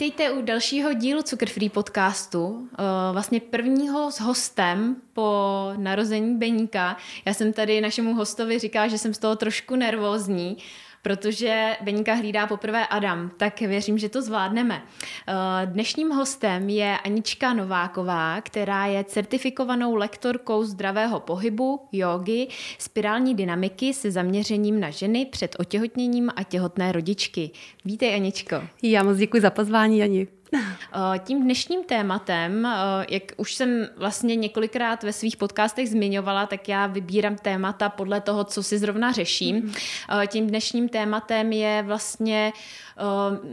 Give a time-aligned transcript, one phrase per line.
[0.00, 6.96] Vítejte u dalšího dílu Cukrfree podcastu, eh, vlastně prvního s hostem po narození Beníka.
[7.24, 10.56] Já jsem tady našemu hostovi říkala, že jsem z toho trošku nervózní,
[11.02, 14.82] protože Beníka hlídá poprvé Adam, tak věřím, že to zvládneme.
[14.82, 15.32] Eh,
[15.66, 22.48] dnešním hostem je Anička Nováková, která je certifikovanou lektorkou zdravého pohybu, jogy,
[22.78, 27.50] spirální dynamiky se zaměřením na ženy před otěhotněním a těhotné rodičky.
[27.84, 28.62] Vítej Aničko.
[28.82, 30.39] Já moc děkuji za pozvání, Ani.
[30.54, 36.68] Eh, tím dnešním tématem, eh, jak už jsem vlastně několikrát ve svých podcastech zmiňovala, tak
[36.68, 39.62] já vybírám témata podle toho, co si zrovna řeším.
[39.62, 40.26] Mm-hmm.
[40.26, 42.52] Tím dnešním tématem je vlastně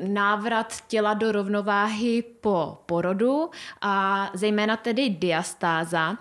[0.08, 3.50] návrat těla do rovnováhy po porodu
[3.82, 6.18] a zejména tedy diastáza.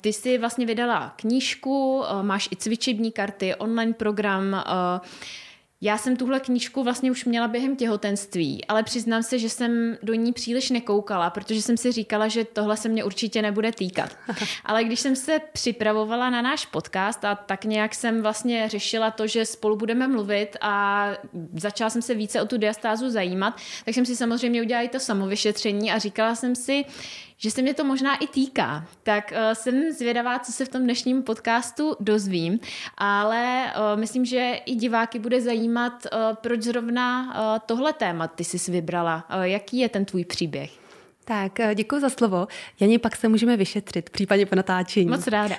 [0.00, 4.64] Ty si vlastně vydala knížku, máš i cvičební karty, online program,
[5.82, 10.14] já jsem tuhle knížku vlastně už měla během těhotenství, ale přiznám se, že jsem do
[10.14, 14.16] ní příliš nekoukala, protože jsem si říkala, že tohle se mě určitě nebude týkat.
[14.64, 19.26] Ale když jsem se připravovala na náš podcast a tak nějak jsem vlastně řešila to,
[19.26, 21.06] že spolu budeme mluvit a
[21.54, 25.00] začala jsem se více o tu diastázu zajímat, tak jsem si samozřejmě udělala i to
[25.00, 26.84] samovyšetření a říkala jsem si,
[27.42, 28.84] že se mě to možná i týká.
[29.02, 32.60] Tak uh, jsem zvědavá, co se v tom dnešním podcastu dozvím,
[32.98, 38.44] ale uh, myslím, že i diváky bude zajímat, uh, proč zrovna uh, tohle téma ty
[38.44, 39.24] jsi vybrala.
[39.36, 40.70] Uh, jaký je ten tvůj příběh?
[41.24, 42.46] Tak, děkuji za slovo.
[42.80, 45.06] Janě, pak se můžeme vyšetřit, případně po natáčení.
[45.06, 45.56] Moc ráda.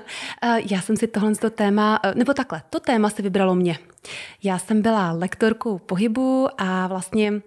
[0.70, 3.78] Já jsem si tohle to téma, nebo takhle, to téma se vybralo mě.
[4.42, 7.42] Já jsem byla lektorkou pohybu a vlastně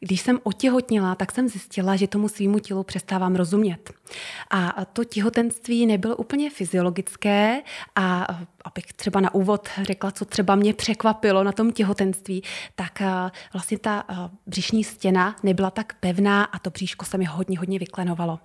[0.00, 3.90] když jsem otěhotněla, tak jsem zjistila, že tomu svýmu tělu přestávám rozumět.
[4.50, 7.62] A to těhotenství nebylo úplně fyziologické
[7.96, 8.26] a
[8.64, 12.42] abych třeba na úvod řekla, co třeba mě překvapilo na tom těhotenství,
[12.74, 13.02] tak
[13.52, 14.04] vlastně ta
[14.46, 18.38] břišní stěna nebyla tak pevná a to bříško se mi hodně, hodně vyklenovalo.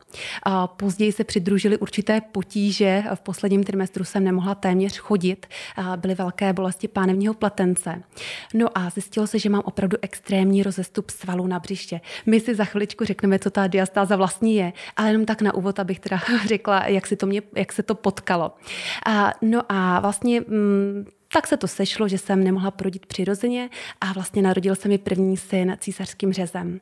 [0.66, 5.48] Později se přidružily určité potíže, v posledním trimestru jsem nemohla téměř chodit,
[5.96, 8.04] byly velké bolesti pánevního pletence.
[8.54, 12.02] No a zjistilo se, že mám opravdu extrémní rozestup svalů na břiště.
[12.26, 15.80] My si za chviličku řekneme, co ta diastáza vlastně je, ale jenom tak na úvod,
[15.80, 18.52] abych teda řekla, jak, si to mě, jak se to potkalo.
[19.42, 23.70] No a vlastně mm, tak se to sešlo, že jsem nemohla porodit přirozeně
[24.02, 26.80] a vlastně narodil se mi první syn císařským řezem.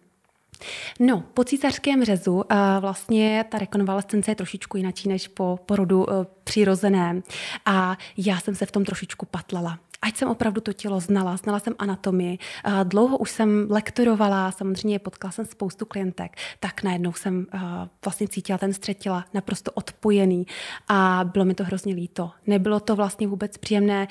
[0.99, 2.43] No, po císařském řezu uh,
[2.79, 7.23] vlastně ta rekonvalescence je trošičku jináčí než po porodu uh, přirozeném
[7.65, 11.59] a já jsem se v tom trošičku patlala ať jsem opravdu to tělo znala, znala
[11.59, 12.37] jsem anatomii,
[12.83, 17.47] dlouho už jsem lektorovala, samozřejmě potkala jsem spoustu klientek, tak najednou jsem
[18.05, 20.47] vlastně cítila ten střed těla naprosto odpojený
[20.87, 22.31] a bylo mi to hrozně líto.
[22.47, 24.07] Nebylo to vlastně vůbec příjemné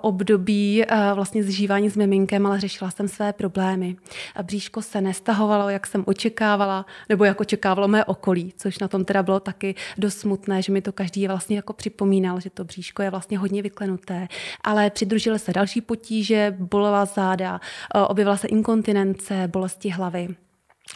[0.00, 0.84] období
[1.14, 3.96] vlastně zžívání s miminkem, ale řešila jsem své problémy.
[4.42, 9.22] Bříško se nestahovalo, jak jsem očekávala, nebo jak očekávalo mé okolí, což na tom teda
[9.22, 13.10] bylo taky dost smutné, že mi to každý vlastně jako připomínal, že to bříško je
[13.10, 14.28] vlastně hodně vyklenuté,
[14.64, 17.60] ale přidružil Řešily se další potíže, bolela záda,
[17.94, 20.28] eh, objevila se inkontinence, bolesti hlavy.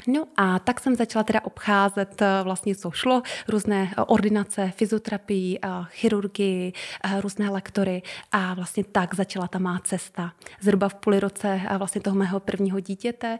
[0.07, 5.59] No a tak jsem začala teda obcházet eh, vlastně, co šlo, různé eh, ordinace, fyzioterapii,
[5.65, 6.73] eh, chirurgii,
[7.21, 8.03] různé lektory.
[8.33, 10.33] A vlastně tak začala ta má cesta.
[10.61, 13.39] Zhruba v půli roce vlastně toho mého prvního dítěte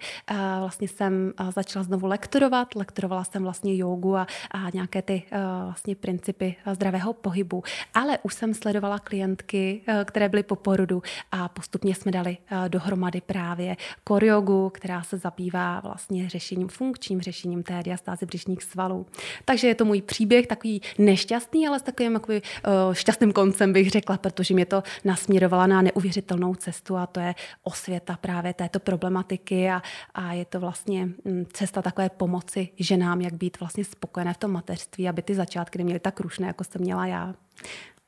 [0.61, 5.23] vlastně jsem začala znovu lektorovat, lektorovala jsem vlastně jogu a, a nějaké ty
[5.65, 7.63] vlastně principy zdravého pohybu,
[7.95, 12.37] ale už jsem sledovala klientky, které byly po porodu a postupně jsme dali
[12.69, 16.38] dohromady právě koriogu, která se zabývá vlastně řešením,
[16.69, 19.07] funkčním řešením té diastázy břišních svalů.
[19.45, 23.91] Takže je to můj příběh takový nešťastný, ale s takovým jakoby, uh, šťastným koncem bych
[23.91, 29.71] řekla, protože mě to nasměrovala na neuvěřitelnou cestu a to je osvěta právě této problematiky
[29.71, 29.83] a,
[30.15, 34.51] a je to vlastně mm, cesta takové pomoci ženám, jak být vlastně spokojené v tom
[34.51, 37.35] mateřství, aby ty začátky neměly tak rušné, jako jsem měla já.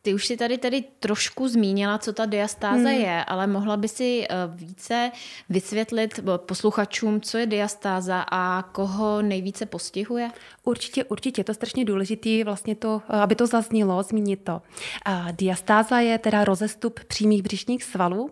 [0.02, 3.00] Ty už si tady tady trošku zmínila, co ta diastáze hmm.
[3.00, 5.11] je, ale mohla by si eh, více
[5.49, 10.31] vysvětlit eh, posluchačům, co je diastáza a koho nejvíce postihuje?
[10.64, 14.62] Určitě, určitě, to je strašně důležité, vlastně to, eh, aby to zaznělo, zmínit to.
[15.32, 18.31] Diastáza je teda rozestup přímých břišních svalů.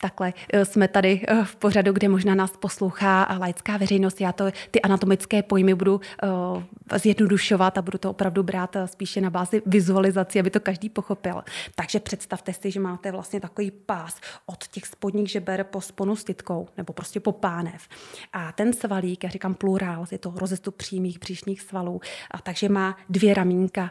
[0.00, 4.20] Takhle eh, jsme tady eh, v pořadu, kde možná nás poslouchá laická veřejnost.
[4.20, 6.62] Já to, ty anatomické pojmy budu uh,
[6.98, 11.42] zjednodušovat a budu to opravdu brát spíše na bázi vizualizací, aby to každý pochopil.
[11.74, 16.24] Takže představte si, že máte vlastně takový pás od těch spodních žeber po sponu s
[16.24, 17.88] tytkou, nebo prostě po pánev.
[18.32, 22.00] A ten svalík, já říkám plurál, je to rozestup přímých břišních svalů,
[22.30, 23.90] a takže má dvě ramínka,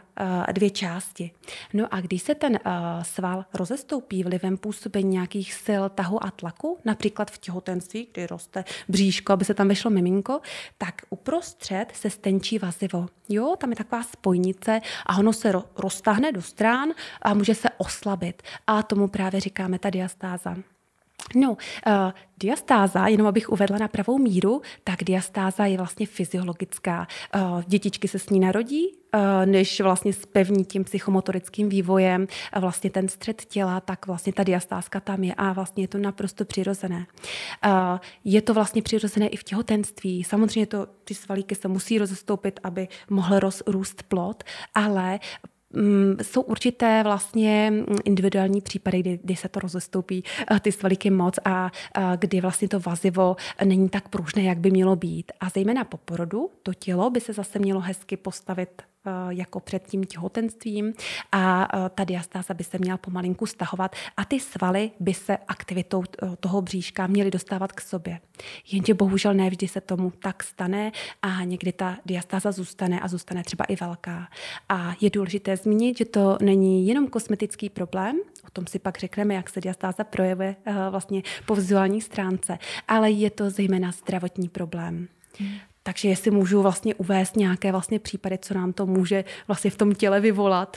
[0.52, 1.30] dvě části.
[1.72, 2.58] No a když se ten
[3.02, 9.32] sval rozestoupí vlivem působení nějakých sil, tahu a tlaku, například v těhotenství, kdy roste bříško,
[9.32, 10.40] aby se tam vešlo miminko,
[10.78, 13.06] tak uprostřed se stenčí vazivo.
[13.28, 16.88] Jo, tam je taková spojnice a ono se roztáhne do strán
[17.22, 18.42] a může se oslabit.
[18.66, 20.56] A tomu právě říkáme ta diastáza.
[21.34, 21.56] No, uh,
[22.40, 27.06] diastáza, jenom abych uvedla na pravou míru, tak diastáza je vlastně fyziologická.
[27.34, 32.22] Uh, dětičky se s ní narodí, uh, než vlastně spevní tím psychomotorickým vývojem
[32.56, 35.98] uh, vlastně ten střed těla, tak vlastně ta diastázka tam je a vlastně je to
[35.98, 37.06] naprosto přirozené.
[37.66, 40.24] Uh, je to vlastně přirozené i v těhotenství.
[40.24, 44.44] Samozřejmě to, ty svalíky se musí rozestoupit, aby mohl roz, růst plod,
[44.74, 45.18] ale
[46.22, 47.72] jsou určité vlastně
[48.04, 52.68] individuální případy, kdy, kdy se to rozestoupí eh, ty svalíky moc a, a kdy vlastně
[52.68, 55.32] to vazivo není tak pružné, jak by mělo být.
[55.40, 58.82] A zejména po porodu to tělo by se zase mělo hezky postavit
[59.28, 60.94] jako před tím těhotenstvím
[61.32, 66.02] a eh, ta diastáza by se měla pomalinku stahovat a ty svaly by se aktivitou
[66.02, 68.20] eh, toho bříška měly dostávat k sobě.
[68.72, 73.42] Jenže bohužel ne vždy se tomu tak stane a někdy ta diastáza zůstane a zůstane
[73.42, 74.28] třeba i velká.
[74.68, 78.16] A je důležité zmínit, že to není jenom kosmetický problém,
[78.46, 80.56] o tom si pak řekneme, jak se diastáza projevuje
[80.90, 82.58] vlastně po vizuální stránce,
[82.88, 85.08] ale je to zejména zdravotní problém.
[85.38, 85.58] Hmm.
[85.88, 89.94] Takže jestli můžu vlastně uvést nějaké vlastně případy, co nám to může vlastně v tom
[89.94, 90.76] těle vyvolat,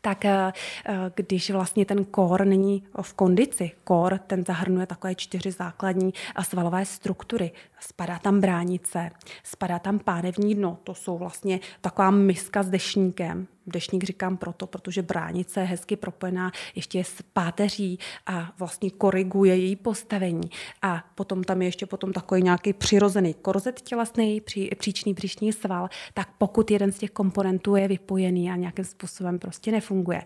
[0.00, 0.52] tak eh,
[0.86, 6.84] eh, když vlastně ten kór není v kondici, kór ten zahrnuje takové čtyři základní svalové
[6.84, 7.50] struktury.
[7.88, 9.10] Spadá tam bránice,
[9.42, 15.02] spadá tam pánevní dno, to jsou vlastně taková miska s dešníkem, Dešník říkám proto, protože
[15.02, 20.50] bránice je hezky propojená ještě s páteří a vlastně koriguje její postavení.
[20.82, 25.88] A potom tam je ještě potom takový nějaký přirozený korzet tělesný, pří, příčný břišní sval,
[26.14, 30.22] tak pokud jeden z těch komponentů je vypojený a nějakým způsobem prostě nefunguje,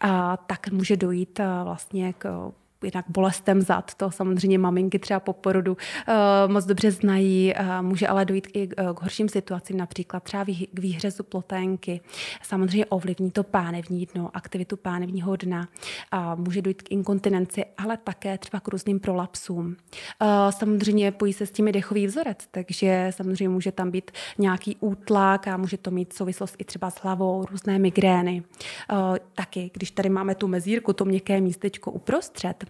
[0.00, 2.52] a, tak může dojít vlastně k
[2.84, 8.08] jinak bolestem zad, to samozřejmě maminky třeba po porodu uh, moc dobře znají, uh, může
[8.08, 12.00] ale dojít i k, k horším situacím, například třeba k výhřezu ploténky.
[12.42, 15.68] Samozřejmě ovlivní to pánevní dno, aktivitu pánevního dna,
[16.34, 19.76] může dojít k inkontinenci, ale také třeba k různým prolapsům.
[20.50, 25.48] Samozřejmě pojí se s tím i dechový vzorec, takže samozřejmě může tam být nějaký útlak
[25.48, 28.42] a může to mít souvislost i třeba s hlavou, různé migrény.
[29.34, 32.64] Taky, když tady máme tu mezírku, to měkké místečko uprostřed,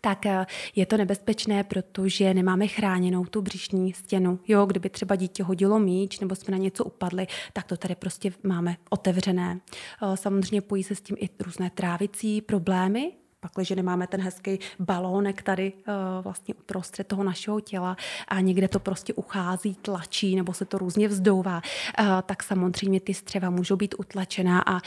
[0.00, 0.46] tak eh,
[0.76, 4.38] je to nebezpečné, protože nemáme chráněnou tu břišní stěnu.
[4.48, 8.32] Jo, kdyby třeba dítě hodilo míč nebo jsme na něco upadli, tak to tady prostě
[8.42, 9.60] máme otevřené.
[10.02, 15.42] Eh, samozřejmě pojí se s tím i různé trávicí problémy, pakliže nemáme ten hezký balónek
[15.42, 17.96] tady uh, vlastně uprostřed toho našeho těla
[18.28, 21.62] a někde to prostě uchází, tlačí nebo se to různě vzdouvá,
[22.00, 24.80] uh, tak samozřejmě ty střeva můžou být utlačená a uh,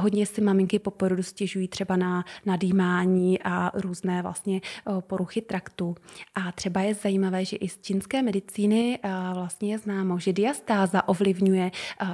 [0.00, 4.60] hodně si maminky po porodu stěžují třeba na nadýmání a různé vlastně
[5.00, 5.94] poruchy traktu.
[6.34, 8.98] A třeba je zajímavé, že i z čínské medicíny
[9.34, 11.70] vlastně je známo, že diastáza ovlivňuje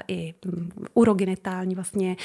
[0.08, 2.16] i um, urogenitální vlastně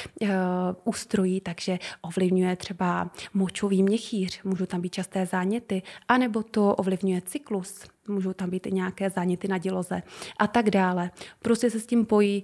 [0.83, 7.21] ústrojí, takže ovlivňuje třeba moč močový měchýř, můžou tam být časté záněty, anebo to ovlivňuje
[7.21, 10.04] cyklus, můžou tam být i nějaké záněty na děloze
[10.37, 11.11] a tak dále.
[11.42, 12.44] Prostě se s tím pojí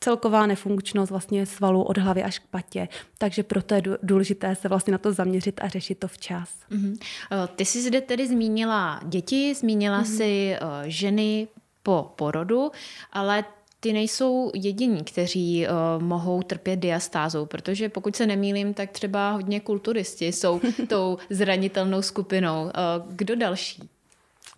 [0.00, 2.88] celková nefunkčnost vlastně svalu od hlavy až k patě.
[3.18, 6.50] Takže proto je důležité se vlastně na to zaměřit a řešit to včas.
[6.70, 6.98] Mm-hmm.
[7.56, 10.16] Ty jsi zde tedy zmínila děti, zmínila mm-hmm.
[10.16, 11.48] si ženy
[11.82, 12.70] po porodu,
[13.12, 13.44] ale
[13.80, 19.60] ty nejsou jediní, kteří uh, mohou trpět diastázou, protože pokud se nemýlím, tak třeba hodně
[19.60, 22.62] kulturisti jsou tou zranitelnou skupinou.
[22.62, 22.70] Uh,
[23.08, 23.88] kdo další?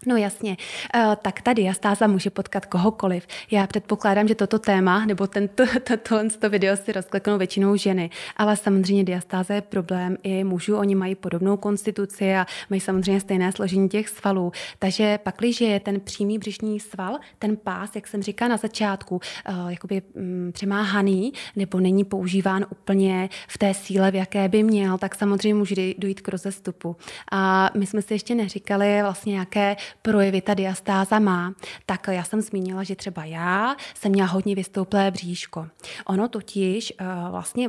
[0.07, 0.57] No jasně,
[0.97, 3.27] uh, tak ta diastáza může potkat kohokoliv.
[3.51, 8.11] Já předpokládám, že toto téma nebo tento, to, tohle to video si rozkleknou většinou ženy,
[8.37, 13.53] ale samozřejmě diastáza je problém i mužů, oni mají podobnou konstituci a mají samozřejmě stejné
[13.53, 14.53] složení těch svalů.
[14.79, 19.71] Takže pakliže je ten přímý břišní sval, ten pás, jak jsem říkala na začátku, uh,
[19.71, 25.15] jakoby um, přemáhaný nebo není používán úplně v té síle, v jaké by měl, tak
[25.15, 26.97] samozřejmě může dojít k rozestupu.
[27.33, 31.55] A my jsme si ještě neříkali vlastně, jaké projevy ta diastáza má,
[31.87, 35.67] tak já jsem zmínila, že třeba já jsem měla hodně vystouplé bříško.
[36.07, 37.69] Ono totiž uh, vlastně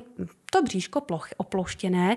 [0.53, 2.15] to bříško ploch, oploštěné,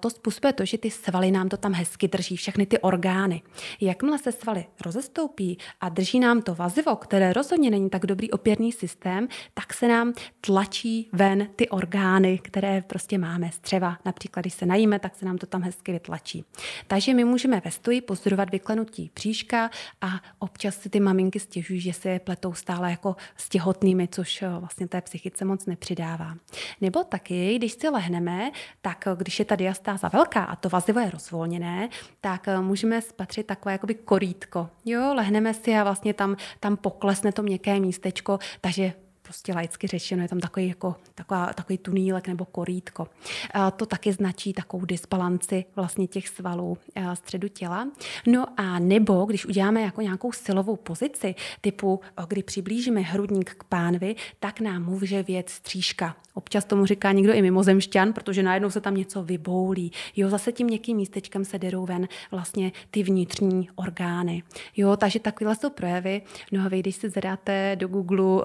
[0.00, 3.42] to způsobuje to, že ty svaly nám to tam hezky drží, všechny ty orgány.
[3.80, 8.72] Jakmile se svaly rozestoupí a drží nám to vazivo, které rozhodně není tak dobrý opěrný
[8.72, 13.98] systém, tak se nám tlačí ven ty orgány, které prostě máme střeva.
[14.04, 16.44] Například, když se najíme, tak se nám to tam hezky vytlačí.
[16.86, 21.92] Takže my můžeme ve stoji pozorovat vyklenutí bříška a občas si ty maminky stěžují, že
[21.92, 26.36] se je pletou stále jako s těhotnými, což eh, vlastně té psychice moc nepřidává.
[26.80, 31.10] Nebo taky, když si lehneme, tak když je ta diastáza velká a to vazivo je
[31.10, 31.88] rozvolněné,
[32.20, 34.68] tak můžeme spatřit takové jakoby korítko.
[34.84, 38.92] Jo, lehneme si a vlastně tam, tam poklesne to měkké místečko, takže
[39.22, 43.08] prostě laicky řečeno, je tam takový, jako, taková, takový tunílek nebo korítko.
[43.54, 46.78] A to taky značí takovou disbalanci vlastně těch svalů
[47.14, 47.88] středu těla.
[48.26, 54.16] No a nebo, když uděláme jako nějakou silovou pozici, typu, kdy přiblížíme hrudník k pánvi,
[54.40, 56.16] tak nám může věc střížka.
[56.38, 59.92] Občas tomu říká někdo i mimozemšťan, protože najednou se tam něco vyboulí.
[60.16, 64.42] Jo, zase tím měkkým místečkem se derou ven vlastně ty vnitřní orgány.
[64.76, 66.22] Jo, takže takovéhle jsou projevy.
[66.52, 68.42] No a vy, když si zadáte do Google uh,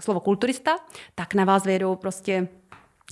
[0.00, 0.70] slovo kulturista,
[1.14, 2.48] tak na vás vyjedou prostě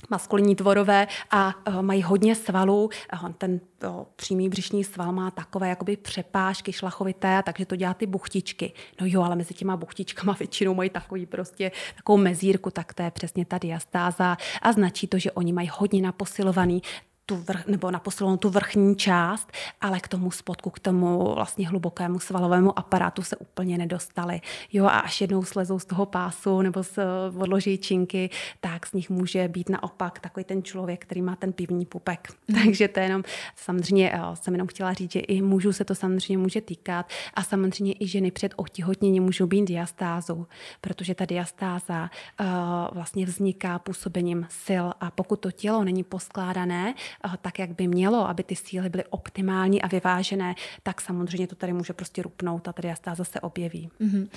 [0.09, 2.89] maskulinní tvorové a uh, mají hodně svalů.
[3.23, 8.05] Uh, ten uh, přímý břišní sval má takové jakoby přepážky šlachovité, takže to dělá ty
[8.05, 8.73] buchtičky.
[9.01, 13.11] No jo, ale mezi těma buchtičkama většinou mají takový prostě takovou mezírku, tak to je
[13.11, 16.81] přesně ta diastáza a značí to, že oni mají hodně naposilovaný
[17.29, 21.69] tu vrch, nebo na posilovnou tu vrchní část, ale k tomu spodku, k tomu vlastně
[21.69, 24.41] hlubokému svalovému aparátu se úplně nedostali.
[24.73, 26.99] Jo, a až jednou slezou z toho pásu nebo z
[27.37, 28.29] odloží činky,
[28.61, 32.33] tak z nich může být naopak takový ten člověk, který má ten pivní pupek.
[32.47, 32.63] Mm.
[32.63, 33.23] Takže to je jenom,
[33.55, 37.43] samozřejmě jo, jsem jenom chtěla říct, že i mužů se to samozřejmě může týkat a
[37.43, 40.45] samozřejmě i ženy před otihotněním můžou být diastázou,
[40.81, 42.09] protože ta diastáza
[42.39, 42.47] uh,
[42.91, 46.93] vlastně vzniká působením sil a pokud to tělo není poskládané,
[47.41, 51.73] tak, jak by mělo, aby ty síly byly optimální a vyvážené, tak samozřejmě to tady
[51.73, 53.89] může prostě rupnout a tady jasná zase objeví.
[54.01, 54.27] Mm-hmm.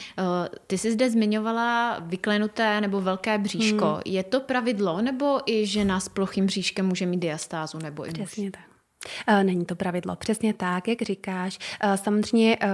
[0.67, 3.87] Ty jsi zde zmiňovala vyklenuté nebo velké bříško.
[3.87, 4.03] Hmm.
[4.05, 8.29] Je to pravidlo, nebo i žena s plochým bříškem může mít diastázu nebo i muž?
[8.29, 8.72] Přesně tak.
[9.26, 11.59] Eh, není to pravidlo, přesně tak, jak říkáš.
[11.80, 12.68] Eh, samozřejmě eh,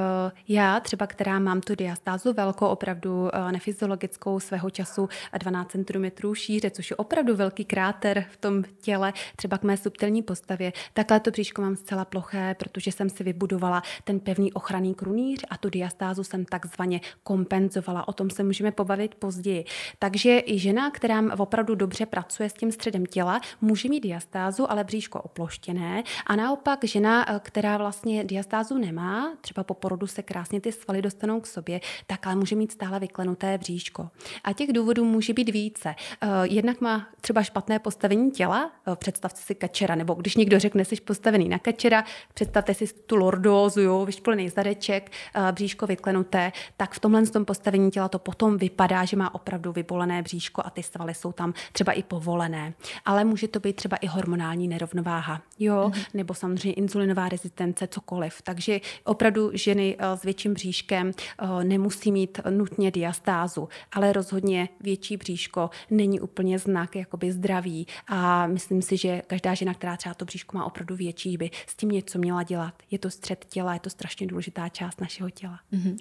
[0.49, 5.09] já třeba, která mám tu diastázu velkou, opravdu nefyziologickou svého času
[5.39, 10.23] 12 cm šíře, což je opravdu velký kráter v tom těle, třeba k mé subtilní
[10.23, 15.45] postavě, takhle to bříško mám zcela ploché, protože jsem si vybudovala ten pevný ochranný krunýř
[15.51, 18.09] a tu diastázu jsem takzvaně kompenzovala.
[18.09, 19.65] O tom se můžeme pobavit později.
[19.99, 24.85] Takže i žena, která opravdu dobře pracuje s tím středem těla, může mít diastázu, ale
[24.85, 30.61] bříško oploštěné a naopak žena, eh, která vlastně diastázu nemá, třeba po porodu se krásně
[30.61, 34.09] ty svaly dostanou k sobě, tak ale může mít stále vyklenuté bříško.
[34.45, 35.95] A těch důvodů může být více.
[36.21, 40.85] Eh, jednak má třeba špatné postavení těla, eh, představte si kačera, nebo když někdo řekne,
[40.85, 45.11] jsi postavený na kačera, představte si tu lordózu, jo, vyšpolený zadeček,
[45.53, 50.23] bříško vyklenuté, tak v tomhle tom postavení těla to potom vypadá, že má opravdu vybolené
[50.23, 52.75] bříško a ty svaly jsou tam třeba i povolené.
[53.05, 55.41] Ale může to být třeba i hormonální nerovnováha.
[55.59, 58.43] Jo, mm-hmm nebo samozřejmě insulinová rezistence, cokoliv.
[58.43, 65.17] Takže opravdu ženy eh, s větším bříškem eh, nemusí mít nutně diastázu, ale rozhodně větší
[65.17, 70.25] bříško není úplně znak jakoby zdraví a myslím si, že každá žena, která třeba to
[70.25, 72.75] bříško má opravdu větší, by s tím něco měla dělat.
[72.91, 75.61] Je to střed těla, je to strašně důležitá část našeho těla.
[75.73, 75.97] Mm-hmm.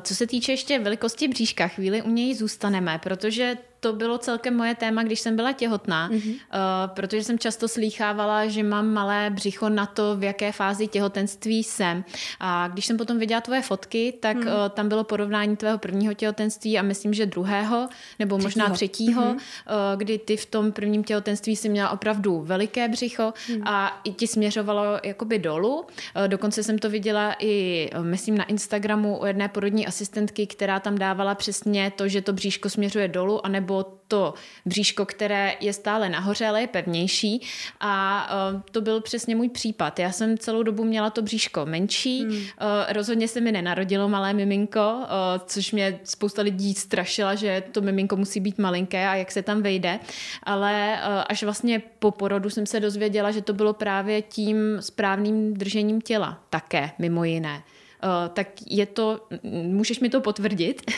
[0.00, 4.74] Co se týče ještě velikosti bříška, chvíli u něj zůstaneme, protože to bylo celkem moje
[4.74, 6.32] téma, když jsem byla těhotná, mm-hmm.
[6.32, 6.38] uh,
[6.94, 12.04] protože jsem často slýchávala, že mám malé břicho na to, v jaké fázi těhotenství jsem.
[12.40, 14.46] A když jsem potom viděla tvoje fotky, tak mm.
[14.46, 17.88] uh, tam bylo porovnání tvého prvního těhotenství a myslím, že druhého,
[18.18, 18.46] nebo třetího.
[18.46, 19.34] možná třetího, mm-hmm.
[19.34, 23.68] uh, kdy ty v tom prvním těhotenství si měla opravdu veliké břicho mm.
[23.68, 25.80] a i ti směřovalo jakoby dolů.
[25.80, 25.84] Uh,
[26.26, 31.34] dokonce jsem to viděla i, myslím, na Instagramu u jedné porodní asistentky, která tam dávala
[31.34, 34.34] přesně to, že to bříško směřuje dolů, anebo nebo to
[34.66, 37.40] bříško, které je stále nahoře, ale je pevnější.
[37.80, 39.98] A uh, to byl přesně můj případ.
[39.98, 42.32] Já jsem celou dobu měla to bříško menší, hmm.
[42.32, 42.42] uh,
[42.88, 45.06] rozhodně se mi nenarodilo malé miminko, uh,
[45.46, 49.62] což mě spousta lidí strašila, že to miminko musí být malinké a jak se tam
[49.62, 49.98] vejde.
[50.42, 55.54] Ale uh, až vlastně po porodu jsem se dozvěděla, že to bylo právě tím správným
[55.54, 57.62] držením těla také, mimo jiné.
[58.04, 59.20] Eh, tak je to,
[59.62, 60.90] můžeš mi to potvrdit?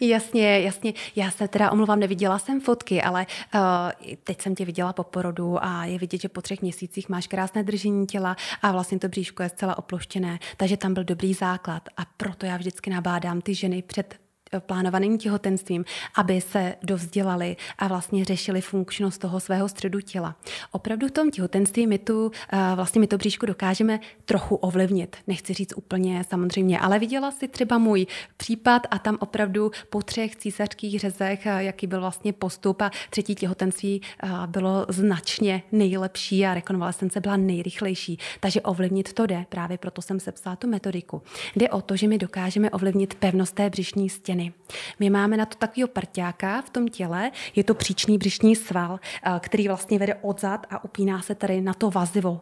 [0.00, 0.92] Jasně, jasně.
[1.16, 3.60] Já se teda omluvám, neviděla jsem fotky, ale uh,
[4.24, 7.62] teď jsem tě viděla po porodu a je vidět, že po třech měsících máš krásné
[7.62, 12.02] držení těla a vlastně to bříško je zcela oploštěné, takže tam byl dobrý základ a
[12.16, 14.14] proto já vždycky nabádám ty ženy před
[14.58, 15.84] plánovaným těhotenstvím,
[16.16, 20.36] aby se dovzdělali a vlastně řešili funkčnost toho svého středu těla.
[20.70, 25.16] Opravdu v tom těhotenství my tu, eh, vlastně my to bříšku dokážeme trochu ovlivnit.
[25.26, 30.36] Nechci říct úplně samozřejmě, ale viděla si třeba můj případ a tam opravdu po třech
[30.36, 36.54] císařských řezech, eh, jaký byl vlastně postup a třetí těhotenství eh, bylo značně nejlepší a
[36.54, 38.18] rekonvalescence byla nejrychlejší.
[38.40, 41.22] Takže ovlivnit to jde, právě proto jsem sepsala tu metodiku.
[41.56, 44.52] Jde o to, že my dokážeme ovlivnit pevnost té břišní stěny ženy.
[44.98, 49.00] My máme na to takového prťáka v tom těle, je to příčný břišní sval,
[49.40, 52.40] který vlastně vede odzad a upíná se tady na to vazivo,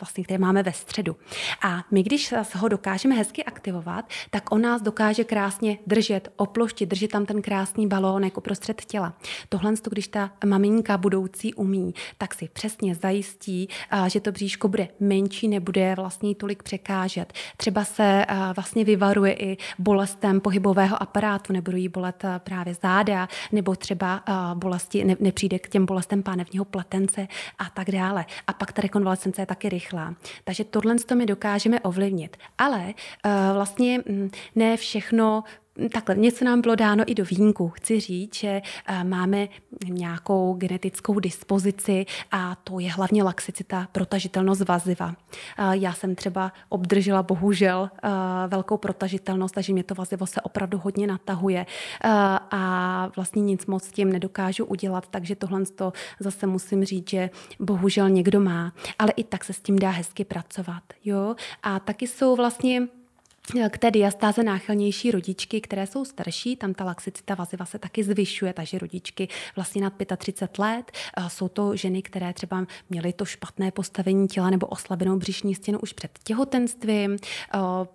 [0.00, 1.16] vlastně, které máme ve středu.
[1.64, 7.10] A my, když ho dokážeme hezky aktivovat, tak on nás dokáže krásně držet, oploštit, držet
[7.10, 9.14] tam ten krásný balónek uprostřed těla.
[9.48, 13.68] Tohle, když ta maminka budoucí umí, tak si přesně zajistí,
[14.06, 17.32] že to bříško bude menší, nebude vlastně tolik překážet.
[17.56, 24.24] Třeba se vlastně vyvaruje i bolestem pohybového aparátu, nebudou jí bolet právě záda, nebo třeba
[24.54, 28.24] bolesti, ne, nepřijde k těm bolestem pánevního pletence a tak dále.
[28.46, 30.14] A pak ta rekonvalescence je taky rychlá.
[30.44, 32.36] Takže tohle to my dokážeme ovlivnit.
[32.58, 35.44] Ale uh, vlastně mm, ne všechno
[35.92, 37.68] Takhle, něco nám bylo dáno i do vínku.
[37.68, 39.48] Chci říct, že uh, máme
[39.84, 45.06] nějakou genetickou dispozici a to je hlavně laxicita, protažitelnost vaziva.
[45.06, 48.10] Uh, já jsem třeba obdržela bohužel uh,
[48.46, 51.66] velkou protažitelnost, takže mě to vazivo se opravdu hodně natahuje
[52.50, 57.30] a vlastně nic moc s tím nedokážu udělat, takže tohle to zase musím říct, že
[57.60, 60.82] bohužel někdo má, ale i tak se s tím dá hezky pracovat.
[61.04, 61.36] Jo?
[61.62, 62.88] A taky jsou vlastně
[63.70, 68.52] k té diastáze náchylnější rodičky, které jsou starší, tam ta laxicita vaziva se taky zvyšuje,
[68.52, 70.92] takže rodičky vlastně nad 35 let.
[71.28, 75.92] Jsou to ženy, které třeba měly to špatné postavení těla nebo oslabenou břišní stěnu už
[75.92, 77.16] před těhotenstvím.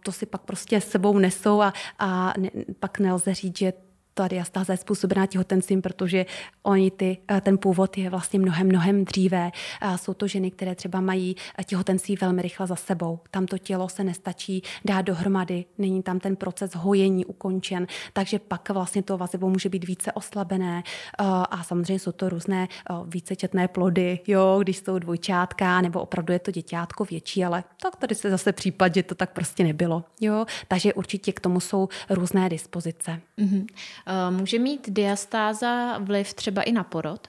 [0.04, 3.74] To si pak prostě sebou nesou a, a ne, pak nelze říct, že
[4.14, 6.26] ta diastáze je způsobená těhotenstvím, protože
[6.64, 9.52] oni ty, eh, ten původ je vlastně mnohem, mnohem dříve.
[9.96, 13.20] Jsou to ženy, které třeba mají eh, těhotenství velmi rychle za sebou.
[13.32, 18.70] Tam to tělo se nestačí dát dohromady, není tam ten proces hojení ukončen, takže pak
[18.70, 22.68] vlastně to vazivo může být více oslabené eh, a samozřejmě jsou to různé
[23.06, 28.16] vícečetné plody, jo, když jsou dvojčátka nebo opravdu je to děťátko větší, ale tak tady
[28.16, 30.04] se zase případ, že to tak prostě nebylo.
[30.22, 30.46] Jo?
[30.68, 33.22] Takže určitě k tomu jsou různé dispozice.
[33.40, 33.66] Mm-hmm.
[34.08, 37.28] Eh, může mít diastáza vliv třeba i na porod?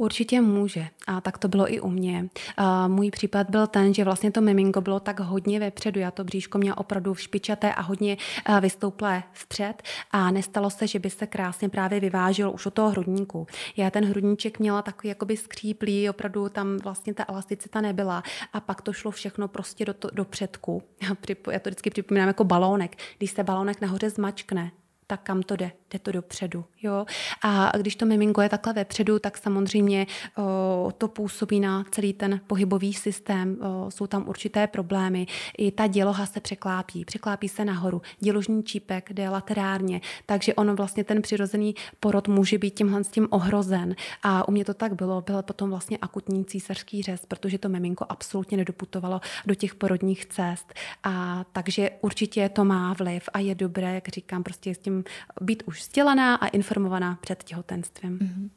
[0.00, 0.86] Určitě může.
[1.06, 2.28] A tak to bylo i u mě.
[2.56, 6.00] A můj případ byl ten, že vlastně to miminko bylo tak hodně vepředu.
[6.00, 8.16] Já to bříško měla opravdu špičaté a hodně
[8.60, 9.82] vystouplé vpřed.
[10.10, 13.46] A nestalo se, že by se krásně právě vyvážil už od toho hrudníku.
[13.76, 18.22] Já ten hrudníček měla takový jakoby skříplý, opravdu tam vlastně ta elasticita nebyla.
[18.52, 20.82] A pak to šlo všechno prostě do, to, do předku.
[21.50, 22.96] Já to vždycky připomínám jako balónek.
[23.18, 24.70] Když se balónek nahoře zmačkne,
[25.10, 25.72] tak kam to jde?
[25.92, 26.64] Jde to dopředu.
[26.82, 27.06] Jo?
[27.42, 32.40] A když to miminko je takhle vepředu, tak samozřejmě o, to působí na celý ten
[32.46, 33.56] pohybový systém.
[33.60, 35.26] O, jsou tam určité problémy.
[35.58, 37.04] I ta děloha se překlápí.
[37.04, 38.02] Překlápí se nahoru.
[38.20, 43.28] Děložní čípek jde laterárně, takže ono vlastně ten přirozený porod může být tímhle s tím
[43.30, 43.94] ohrozen.
[44.22, 45.20] A u mě to tak bylo.
[45.20, 50.74] Byl potom vlastně akutní císařský řez, protože to miminko absolutně nedoputovalo do těch porodních cest.
[51.04, 54.99] A takže určitě to má vliv a je dobré, jak říkám, prostě s tím
[55.40, 58.18] být už vzdělaná a informovaná před těhotenstvím.
[58.18, 58.50] Mm-hmm.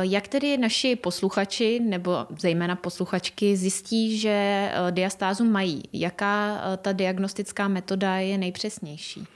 [0.00, 5.82] Jak tedy naši posluchači nebo zejména posluchačky zjistí, že eh, diastázu mají?
[5.92, 9.26] Jaká eh, ta diagnostická metoda je nejpřesnější?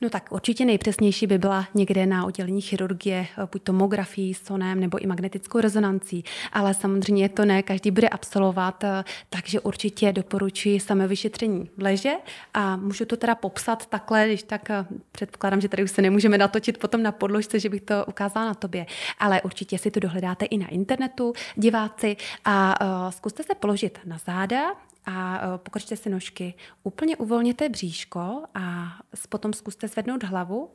[0.00, 5.06] No tak určitě nejpřesnější by byla někde na oddělení chirurgie, buď tomografií, sonem nebo i
[5.06, 8.84] magnetickou rezonancí, ale samozřejmě to ne každý bude absolvovat,
[9.30, 12.12] takže určitě doporučuji samé vyšetření leže
[12.54, 16.38] a můžu to teda popsat takhle, když tak eh, předpokládám, že tady už se nemůžeme
[16.38, 18.86] natočit potom na podložce, že bych to ukázala na tobě,
[19.18, 22.16] ale určitě si to dohledáte i na internetu, diváci.
[22.44, 22.74] A
[23.10, 24.72] zkuste se položit na záda,
[25.06, 26.54] a e, pokročte si nožky.
[26.82, 28.92] Úplně uvolněte bříško a
[29.28, 30.70] potom zkuste zvednout hlavu.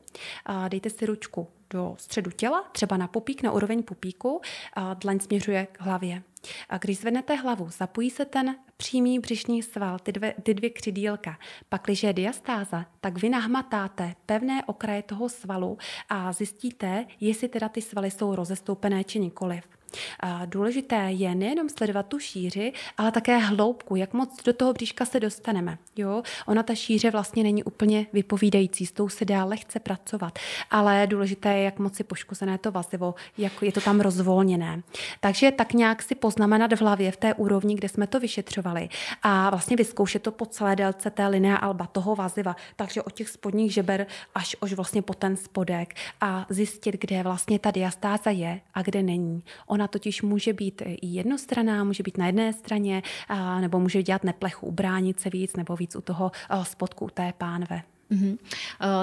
[0.67, 4.41] Dejte si ručku do středu těla, třeba na pupík, na úroveň pupíku.
[4.93, 6.23] Dlaň směřuje k hlavě.
[6.69, 11.37] A když zvednete hlavu, zapojí se ten přímý břišní sval, ty, dvě, ty dvě křidílka.
[11.69, 15.77] Pak, když je diastáza, tak vy nahmatáte pevné okraje toho svalu
[16.09, 19.63] a zjistíte, jestli teda ty svaly jsou rozestoupené či nikoliv.
[20.45, 25.19] Důležité je nejenom sledovat tu šíři, ale také hloubku, jak moc do toho bříška se
[25.19, 25.77] dostaneme.
[25.95, 26.23] Jo?
[26.47, 30.39] Ona ta šíře vlastně není úplně vypovídající, s tou se dá lehce pracovat,
[30.71, 34.81] ale důležité je, jak moc je poškozené to vazivo, jak je to tam rozvolněné.
[35.19, 38.89] Takže tak nějak si poznamenat v hlavě v té úrovni, kde jsme to vyšetřovali
[39.23, 43.29] a vlastně vyzkoušet to po celé délce té linea alba, toho vaziva, takže od těch
[43.29, 48.61] spodních žeber až, až vlastně po ten spodek a zjistit, kde vlastně ta diastáza je
[48.73, 49.43] a kde není.
[49.67, 53.03] Ona Ona totiž může být i jednostraná, může být na jedné straně,
[53.59, 56.31] nebo může dělat neplechu u bránice víc, nebo víc u toho
[56.63, 57.81] spodku té pánve.
[58.11, 58.37] Mm-hmm.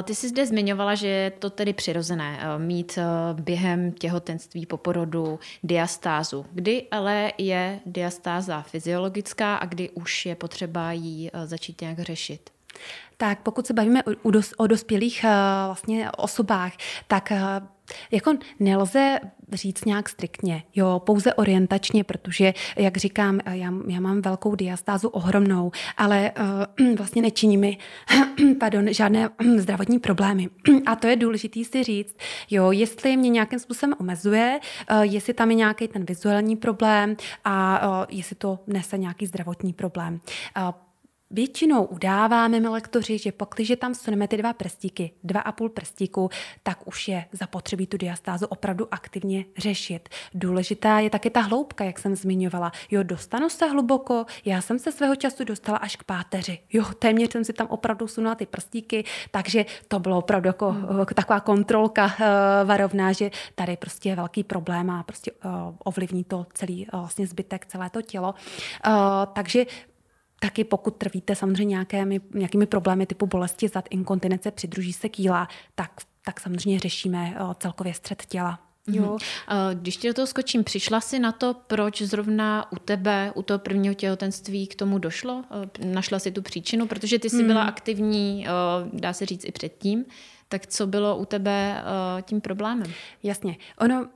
[0.02, 2.98] Ty jsi zde zmiňovala, že je to tedy přirozené mít
[3.32, 6.46] během těhotenství po porodu diastázu.
[6.52, 12.50] Kdy ale je diastáza fyziologická a kdy už je potřeba ji začít nějak řešit?
[13.16, 15.24] Tak pokud se bavíme o, o, dos, o dospělých
[15.66, 16.72] vlastně osobách,
[17.08, 17.32] tak
[18.10, 19.18] jako nelze
[19.52, 25.72] říct nějak striktně, jo, pouze orientačně, protože, jak říkám, já, já mám velkou diastázu ohromnou,
[25.96, 26.32] ale
[26.80, 27.78] uh, vlastně nečiní mi
[28.60, 30.48] pardon, žádné zdravotní problémy.
[30.86, 32.16] A to je důležité si říct,
[32.50, 37.88] jo, jestli mě nějakým způsobem omezuje, uh, jestli tam je nějaký ten vizuální problém a
[37.88, 40.20] uh, jestli to nese nějaký zdravotní problém.
[40.56, 40.87] Uh,
[41.30, 46.30] Většinou udáváme my lektoři, že když tam suneme ty dva prstíky, dva a půl prstíku,
[46.62, 50.08] tak už je zapotřebí tu diastázu opravdu aktivně řešit.
[50.34, 52.72] Důležitá je taky ta hloubka, jak jsem zmiňovala.
[52.90, 56.58] Jo, dostanu se hluboko, já jsem se svého času dostala až k páteři.
[56.72, 61.06] Jo, téměř jsem si tam opravdu sunula ty prstíky, takže to bylo opravdu jako hmm.
[61.14, 62.10] taková kontrolka uh,
[62.68, 67.26] varovná, že tady prostě je velký problém a prostě uh, ovlivní to celý uh, vlastně
[67.26, 68.34] zbytek, celé to tělo.
[68.86, 68.92] Uh,
[69.32, 69.66] takže
[70.40, 75.90] Taky pokud trvíte samozřejmě nějakými, nějakými problémy typu bolesti zad, inkontinence, přidruží se kýla, tak,
[76.24, 78.58] tak samozřejmě řešíme celkově střed těla.
[78.86, 78.96] Mhm.
[78.96, 79.18] Jo.
[79.74, 83.58] Když tě do toho skočím, přišla jsi na to, proč zrovna u tebe, u toho
[83.58, 85.44] prvního těhotenství k tomu došlo?
[85.84, 87.68] Našla si tu příčinu, protože ty jsi byla hmm.
[87.68, 88.46] aktivní,
[88.92, 90.04] dá se říct, i předtím.
[90.48, 91.82] Tak co bylo u tebe
[92.22, 92.92] tím problémem?
[93.22, 93.56] Jasně.
[93.78, 94.08] Ono,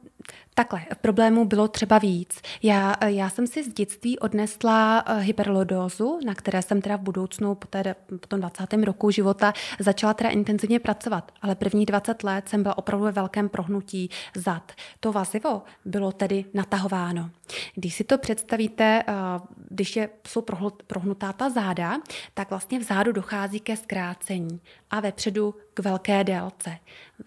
[0.55, 2.41] Takhle, problémů bylo třeba víc.
[2.63, 7.55] Já, já jsem si z dětství odnesla eh, hyperlodózu, na které jsem teda v budoucnu
[7.55, 8.73] po, té, po tom 20.
[8.73, 11.33] roku života začala teda intenzivně pracovat.
[11.43, 14.73] Ale první 20 let jsem byla opravdu ve velkém prohnutí zad.
[15.01, 17.31] To vazivo bylo tedy natahováno.
[17.75, 19.13] Když si to představíte, eh,
[19.69, 20.45] když je, jsou
[20.87, 22.01] prohnutá ta záda,
[22.35, 24.61] tak vlastně v zádu dochází ke zkrácení
[24.91, 26.79] a vepředu k velké délce.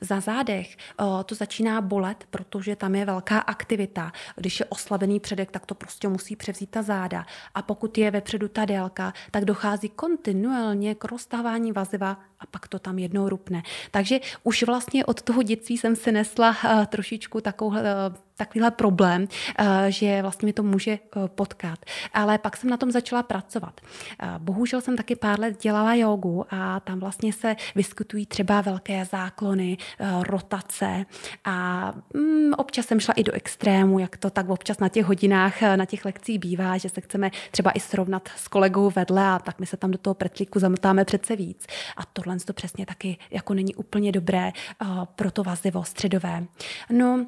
[0.01, 4.11] Za zádech eh, to začíná bolet, protože tam je velká aktivita.
[4.35, 7.25] Když je oslabený předek, tak to prostě musí převzít ta záda.
[7.55, 12.79] A pokud je vepředu ta délka, tak dochází kontinuálně k rozstávání vaziva a pak to
[12.79, 13.63] tam jednou rupne.
[13.91, 17.77] Takže už vlastně od toho dětství jsem si nesla uh, trošičku takovou, uh,
[18.37, 21.79] takovýhle problém, uh, že vlastně mi to může potkat.
[22.13, 23.81] Ale pak jsem na tom začala pracovat.
[24.37, 29.77] Bohužel jsem taky pár let dělala jogu a tam vlastně se vyskytují třeba velké záklony,
[30.21, 31.05] rotace
[31.45, 35.61] a um, občas jsem šla i do extrému, jak to tak občas na těch hodinách,
[35.61, 39.59] na těch lekcích bývá, že se chceme třeba i srovnat s kolegou vedle a tak
[39.59, 41.65] my se tam do toho pretlíku zamotáme přece víc.
[41.97, 44.51] A tohle to přesně taky jako není úplně dobré
[45.15, 46.45] pro to vazivo středové.
[46.89, 47.25] No,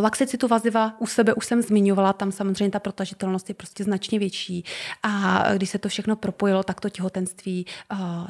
[0.00, 4.64] Laxicitu vaziva u sebe už jsem zmiňovala, tam samozřejmě ta protažitelnost je prostě značně větší.
[5.02, 7.66] A když se to všechno propojilo, tak to těhotenství,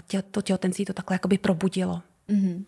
[0.07, 2.03] tě, to těhotenství to takhle jakoby probudilo.
[2.29, 2.65] Mm-hmm.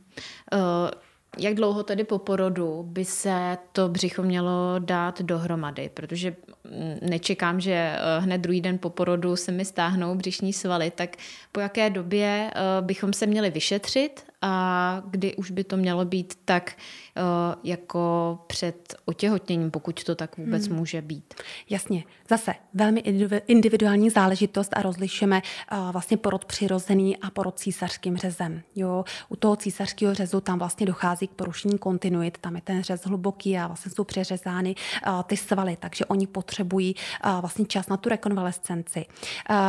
[0.52, 0.90] Uh,
[1.38, 5.90] jak dlouho tedy po porodu by se to břicho mělo dát dohromady?
[5.94, 10.90] Protože mm, nečekám, že eh, hned druhý den po porodu se mi stáhnou břišní svaly,
[10.90, 11.16] tak
[11.52, 16.34] po jaké době eh, bychom se měli vyšetřit a kdy už by to mělo být
[16.44, 16.76] tak
[17.16, 17.22] uh,
[17.64, 20.76] jako před otěhotněním, pokud to tak vůbec hmm.
[20.76, 21.34] může být.
[21.70, 22.04] Jasně.
[22.28, 23.00] Zase velmi
[23.46, 28.62] individuální záležitost a rozlišujeme uh, vlastně porod přirozený a porod císařským řezem.
[28.76, 33.04] Jo, u toho císařského řezu tam vlastně dochází k porušení kontinuit, tam je ten řez
[33.04, 34.74] hluboký a vlastně jsou přeřezány
[35.06, 39.06] uh, ty svaly, takže oni potřebují uh, vlastně čas na tu rekonvalescenci.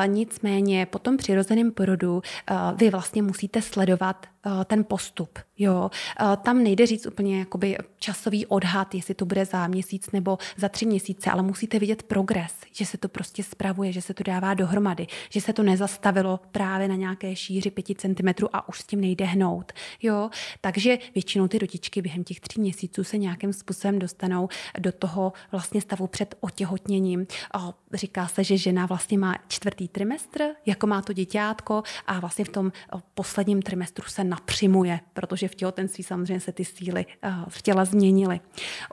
[0.05, 2.21] Nicméně po tom přirozeném porodu
[2.75, 5.39] vy vlastně musíte sledovat Eh, ten postup.
[5.59, 5.91] Jo.
[6.41, 10.85] Tam nejde říct úplně jakoby časový odhad, jestli to bude za měsíc nebo za tři
[10.85, 15.07] měsíce, ale musíte vidět progres, že se to prostě spravuje, že se to dává dohromady,
[15.29, 19.25] že se to nezastavilo právě na nějaké šíři 5 cm a už s tím nejde
[19.25, 19.71] hnout.
[20.01, 20.29] Jo.
[20.61, 25.81] Takže většinou ty rodičky během těch tří měsíců se nějakým způsobem dostanou do toho vlastně
[25.81, 27.27] stavu před otěhotněním.
[27.93, 32.49] Říká se, že žena vlastně má čtvrtý trimestr, jako má to děťátko a vlastně v
[32.49, 32.71] tom
[33.13, 38.39] posledním trimestru se napřimuje, protože v těhotenství samozřejmě se ty síly eh, v těle změnily.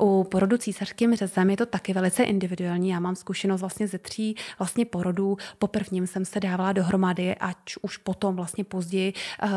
[0.01, 2.88] U porodu císařským řezem je to taky velice individuální.
[2.88, 5.37] Já mám zkušenost vlastně ze tří vlastně porodů.
[5.59, 9.49] Po prvním jsem se dávala dohromady, ať už potom vlastně později eh,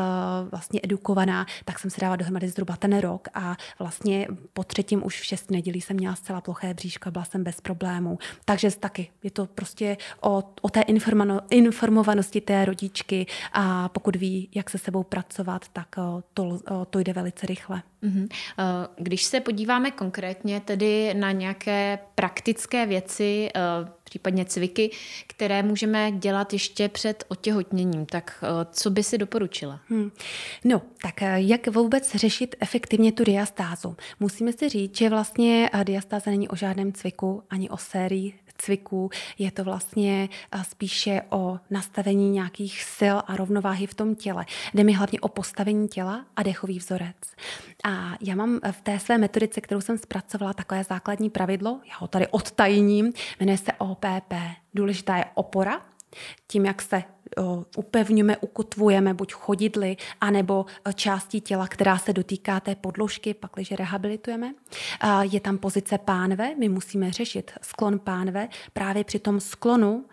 [0.50, 5.20] vlastně edukovaná, tak jsem se dávala dohromady zhruba ten rok a vlastně po třetím už
[5.20, 8.18] v šest nedělí jsem měla zcela ploché bříško, byla jsem bez problémů.
[8.44, 10.80] Takže taky je to prostě o, o té
[11.50, 16.98] informovanosti té rodičky a pokud ví, jak se sebou pracovat, tak eh, to, eh, to
[16.98, 17.82] jde velice rychle.
[18.02, 18.28] Mhm.
[18.58, 18.64] Eh,
[18.96, 23.50] když se podíváme konkrétně tedy na nějaké praktické věci,
[24.04, 24.90] případně cviky,
[25.26, 29.80] které můžeme dělat ještě před otěhotněním, tak co by si doporučila?
[29.88, 30.10] Hmm.
[30.64, 33.96] No, tak jak vůbec řešit efektivně tu diastázu?
[34.20, 39.50] Musíme si říct, že vlastně diastáza není o žádném cviku ani o sérii cviků, je
[39.50, 40.28] to vlastně
[40.62, 44.46] spíše o nastavení nějakých sil a rovnováhy v tom těle.
[44.74, 47.16] Jde mi hlavně o postavení těla a dechový vzorec.
[47.84, 52.08] A já mám v té své metodice, kterou jsem zpracovala, takové základní pravidlo, já ho
[52.08, 54.34] tady odtajním, jmenuje se OPP.
[54.74, 55.80] Důležitá je opora,
[56.46, 57.02] tím, jak se
[57.76, 64.54] upevňujeme, ukotvujeme buď chodidly, anebo částí těla, která se dotýká té podložky, pakliže rehabilitujeme.
[65.20, 68.48] Je tam pozice pánve, my musíme řešit sklon pánve.
[68.72, 70.04] Právě při tom sklonu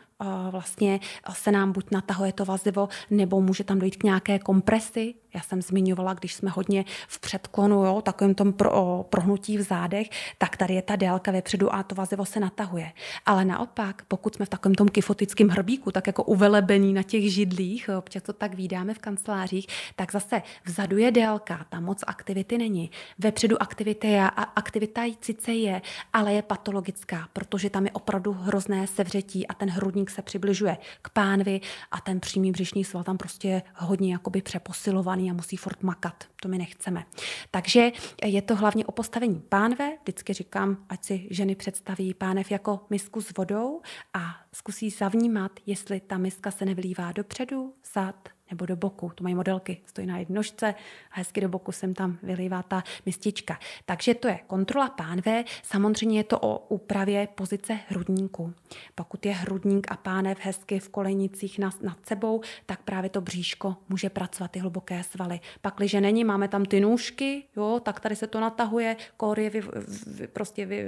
[0.52, 1.00] vlastně
[1.34, 5.62] se nám buď natahuje to vazivo, nebo může tam dojít k nějaké kompresi, já jsem
[5.62, 10.58] zmiňovala, když jsme hodně v předklonu, jo, takovém tom pro, o, prohnutí v zádech, tak
[10.58, 12.92] tady je ta délka vepředu a to vazivo se natahuje.
[13.26, 17.90] Ale naopak, pokud jsme v takovém tom kyfotickém hrbíku, tak jako uvelebený na těch židlích,
[17.98, 22.92] občas to tak vídáme v kancelářích, tak zase vzadu je délka, tam moc aktivity není.
[23.20, 25.82] Vepředu aktivity je, a aktivita sice je,
[26.14, 31.10] ale je patologická, protože tam je opravdu hrozné sevřetí a ten hrudník se přibližuje k
[31.10, 35.84] pánvi a ten přímý břišní sval tam prostě je hodně jakoby přeposilovaný a musí furt
[35.84, 36.24] makat.
[36.42, 37.06] To my nechceme.
[37.52, 37.92] Takže
[38.24, 39.98] je to hlavně o postavení pánve.
[40.02, 43.82] Vždycky říkám, ať si ženy představí pánev jako misku s vodou
[44.14, 49.12] a zkusí zavnímat, jestli ta miska se nevlívá dopředu, zad nebo do boku.
[49.16, 50.76] To mají modelky, stojí na jednožce
[51.12, 53.60] a hezky do boku sem tam vylívá ta mistička.
[53.86, 58.54] Takže to je kontrola pánve, samozřejmě je to o úpravě pozice hrudníku.
[58.96, 63.76] Pokud je hrudník a pánev hezky v kolenicích nad, nad sebou, tak právě to bříško
[63.90, 65.40] může pracovat ty hluboké svaly.
[65.62, 69.50] Pak, když není, máme tam ty nůžky, jo, tak tady se to natahuje, kór je
[69.50, 69.62] vy,
[70.08, 70.84] vy, prostě vy,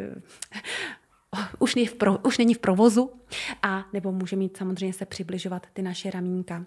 [1.60, 3.12] už není, v pro, už není v provozu,
[3.64, 6.66] a nebo může mít samozřejmě se přibližovat ty naše ramínka.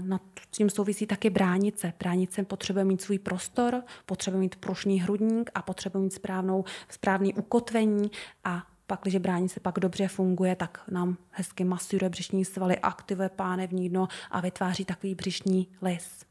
[0.00, 0.20] Na
[0.52, 1.92] s tím souvisí taky bránice.
[1.98, 8.10] Bránice potřebuje mít svůj prostor, potřebuje mít prušný hrudník a potřebuje mít správnou, správný ukotvení
[8.44, 13.88] a pak, když bránice pak dobře funguje, tak nám hezky masíruje břišní svaly, aktivuje pánevní
[13.88, 16.24] dno a vytváří takový břišní lis.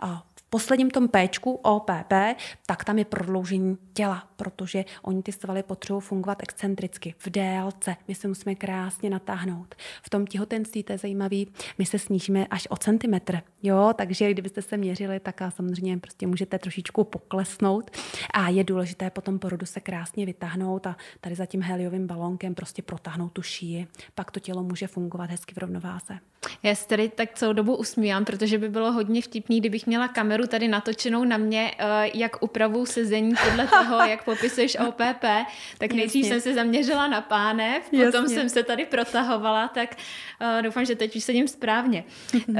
[0.00, 2.12] A posledním tom Pčku, OPP,
[2.66, 7.96] tak tam je prodloužení těla, protože oni ty svaly potřebují fungovat excentricky, v délce.
[8.08, 9.74] My se musíme krásně natáhnout.
[10.02, 13.42] V tom těhotenství, to je zajímavý, my se snížíme až o centimetr.
[13.62, 17.90] Jo, takže kdybyste se měřili, tak a samozřejmě prostě můžete trošičku poklesnout
[18.34, 22.82] a je důležité potom porodu se krásně vytáhnout a tady za tím heliovým balónkem prostě
[22.82, 23.86] protáhnout tu šíji.
[24.14, 26.18] Pak to tělo může fungovat hezky v rovnováze.
[26.62, 30.35] Já se tady tak celou dobu usmívám, protože by bylo hodně vtipný, kdybych měla kameru
[30.44, 35.24] tady natočenou na mě, eh, jak upravu sezení podle toho, jak popisuješ OPP,
[35.78, 38.28] tak nejdřív jsem se zaměřila na pánev, potom Jasně.
[38.28, 39.96] jsem se tady protahovala, tak
[40.40, 42.04] uh, doufám, že teď už sedím správně.
[42.48, 42.56] Uh,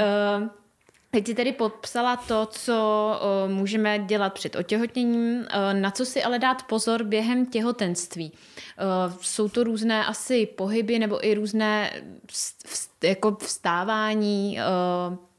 [1.11, 3.11] Teď si tedy popsala to, co
[3.45, 5.47] uh, můžeme dělat před otěhotněním, uh,
[5.81, 8.33] na co si ale dát pozor během těhotenství.
[8.33, 12.03] Uh, jsou to různé asi pohyby nebo i různé
[13.03, 14.59] jako vstávání,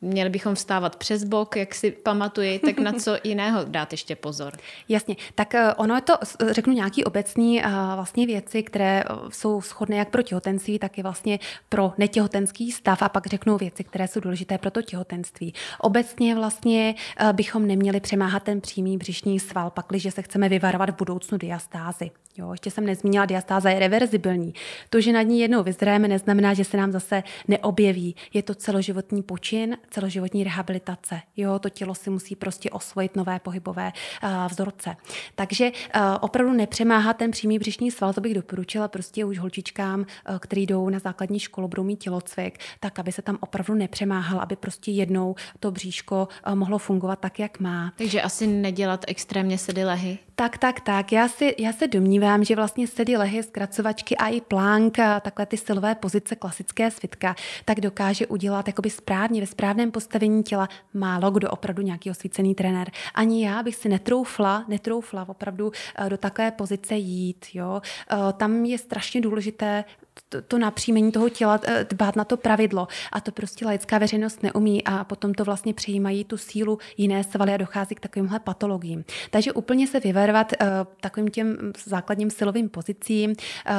[0.02, 4.54] Měli bychom vstávat přes bok, jak si pamatuji, tak na co jiného dát ještě pozor?
[4.90, 6.14] Jasně, tak eh, ono je to,
[6.50, 11.04] řeknu nějaký obecní eh, vlastně věci, které eh, jsou shodné jak pro těhotenství, tak i
[11.04, 15.54] vlastně pro netěhotenský stav a pak řeknu věci, které jsou důležité pro to těhotenství.
[15.80, 16.96] Obecně vlastně
[17.32, 22.12] bychom neměli přemáhat ten přímý břišní sval, pakliže se chceme vyvarovat v budoucnu diastázy.
[22.38, 24.54] Jo, ještě jsem nezmínila, diastáza je reverzibilní.
[24.90, 28.16] To, že nad ní jednou vyzrajeme, neznamená, že se nám zase neobjeví.
[28.34, 31.22] Je to celoživotní počin, celoživotní rehabilitace.
[31.38, 33.92] Jo, to tělo si musí prostě osvojit nové pohybové
[34.24, 34.96] uh, vzorce.
[35.36, 40.38] Takže uh, opravdu nepřemáhá ten přímý břišní sval, to bych doporučila prostě už holčičkám, uh,
[40.38, 44.56] který jdou na základní školu, budou mít tělocvik, tak aby se tam opravdu nepřemáhal, aby
[44.56, 47.94] prostě jednou to bříško uh, mohlo fungovat tak, jak má.
[47.98, 50.18] Takže asi nedělat extrémně sedy lehy?
[50.36, 51.12] Tak, tak, tak.
[51.12, 55.58] Já, si, já se domnívám, že vlastně sedy lehy, zkracovačky a i plánka, takhle ty
[55.58, 61.50] silové pozice klasické svitka, tak dokáže udělat jakoby správně, ve správném postavení těla málo kdo
[61.50, 62.92] opravdu nějaký osvícený trenér.
[63.16, 67.46] Ani já bych si netroufla, netroufla opravdu eh, do takové pozice jít.
[67.54, 67.82] Jo.
[68.12, 69.84] Eh, tam je strašně důležité
[70.30, 72.88] to, to napříjmení toho těla, dbát na to pravidlo.
[73.12, 77.54] A to prostě laická veřejnost neumí a potom to vlastně přijímají tu sílu jiné svaly
[77.54, 79.06] a dochází k takovýmhle patologiím.
[79.30, 80.68] Takže úplně se vyvarovat uh,
[81.02, 83.30] takovým těm základním silovým pozicím.
[83.30, 83.36] Uh,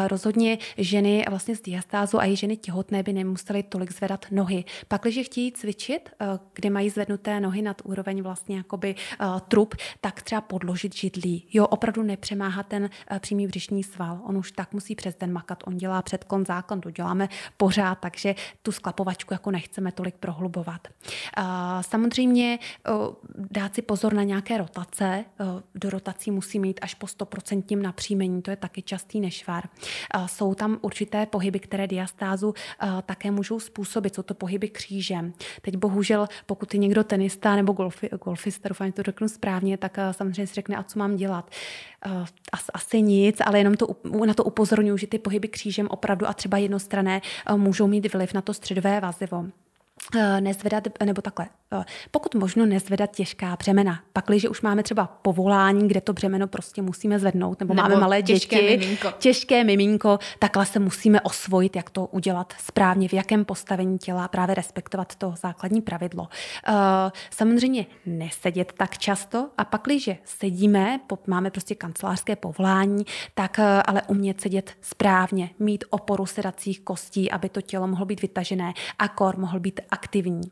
[0.08, 4.64] rozhodně ženy vlastně z diastázu a i ženy těhotné by nemusely tolik zvedat nohy.
[4.88, 8.94] Pak, když chtějí cvičit, uh, kde mají zvednuté nohy nad úroveň vlastně jakoby
[9.48, 11.48] trup, tak třeba podložit židlí.
[11.52, 14.20] Jo, opravdu nepřemáhat ten přímý břišní sval.
[14.24, 15.62] On už tak musí přes den makat.
[15.66, 20.88] On dělá před kon zákon, to děláme pořád, takže tu sklapovačku jako nechceme tolik prohlubovat.
[21.80, 22.58] Samozřejmě
[23.50, 25.24] dát si pozor na nějaké rotace.
[25.74, 29.68] Do rotací musí mít až po 100% napříjmení, to je taky častý nešvar.
[30.26, 32.54] Jsou tam určité pohyby, které diastázu
[33.06, 34.14] také můžou způsobit.
[34.14, 35.32] Jsou to pohyby křížem.
[35.62, 39.96] Teď bohužel, pokud je někdo tenista nebo golfi, golfista, doufám, že to řeknu správně, tak
[40.12, 41.50] samozřejmě si řekne, a co mám dělat.
[42.74, 43.86] Asi nic, ale jenom to,
[44.26, 47.20] na to upozorňuji, že ty pohyby křížem opravdu a třeba jednostrané
[47.56, 49.46] můžou mít vliv na to středové vazivo.
[50.16, 54.00] Eh, nezvedat, nebo takhle, eh, pokud možno nezvedat těžká břemena.
[54.12, 58.00] Pak, když už máme třeba povolání, kde to břemeno prostě musíme zvednout, nebo, nebo máme
[58.00, 59.12] malé těžké děti, miminko.
[59.18, 64.54] těžké miminko, takhle se musíme osvojit, jak to udělat správně, v jakém postavení těla, právě
[64.54, 66.28] respektovat to základní pravidlo.
[66.68, 66.72] Eh,
[67.30, 74.40] samozřejmě nesedět tak často a pak, když sedíme, máme prostě kancelářské povolání, tak ale umět
[74.40, 79.60] sedět správně, mít oporu sedacích kostí, aby to tělo mohlo být vytažené a kor mohl
[79.60, 80.50] být aktivní.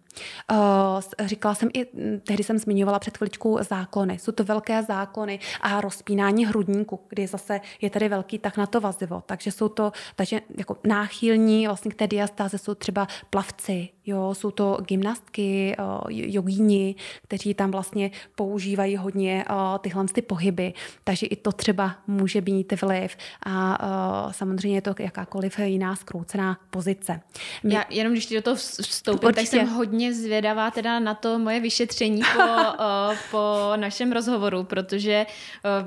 [0.50, 1.87] Uh, říkala jsem i,
[2.18, 4.18] tehdy jsem zmiňovala před chviličkou záklony.
[4.18, 8.80] Jsou to velké záklony a rozpínání hrudníku, kdy zase je tady velký tak na to
[8.80, 9.22] vazivo.
[9.26, 14.50] Takže jsou to, takže jako náchylní vlastně k té diastáze jsou třeba plavci, jo, jsou
[14.50, 20.72] to gymnastky, uh, jogíni, kteří tam vlastně používají hodně uh, tyhle ty pohyby.
[21.04, 23.16] Takže i to třeba může být vliv.
[23.46, 27.20] A samozřejmě je to jakákoliv jiná zkroucená pozice.
[27.62, 27.74] My...
[27.74, 29.57] Já jenom když ti do toho vstoupím, Určitě.
[29.57, 32.42] tak jsem hodně zvědavá teda na to moje vyšetření po,
[33.31, 35.27] po našem rozhovoru, protože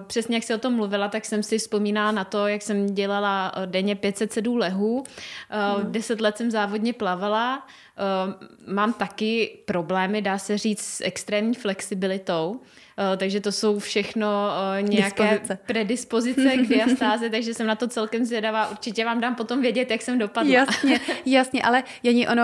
[0.08, 3.52] přesně jak jsi o tom mluvila, tak jsem si vzpomínala na to, jak jsem dělala
[3.66, 5.04] denně 500 sedů lehů.
[5.50, 5.92] Hmm.
[5.92, 7.68] Deset let jsem závodně plavala.
[8.68, 12.62] Mám taky problémy, dá se říct, s extrémní flexibilitou.
[13.00, 14.28] Eh, takže to jsou všechno
[14.78, 15.60] eh, nějaké Dispozice.
[15.66, 18.70] predispozice k diastáze, takže jsem na to celkem zvědavá.
[18.70, 20.54] Určitě vám dám potom vědět, jak jsem dopadla.
[20.54, 22.44] Jasně, jasně, ale Janí, ono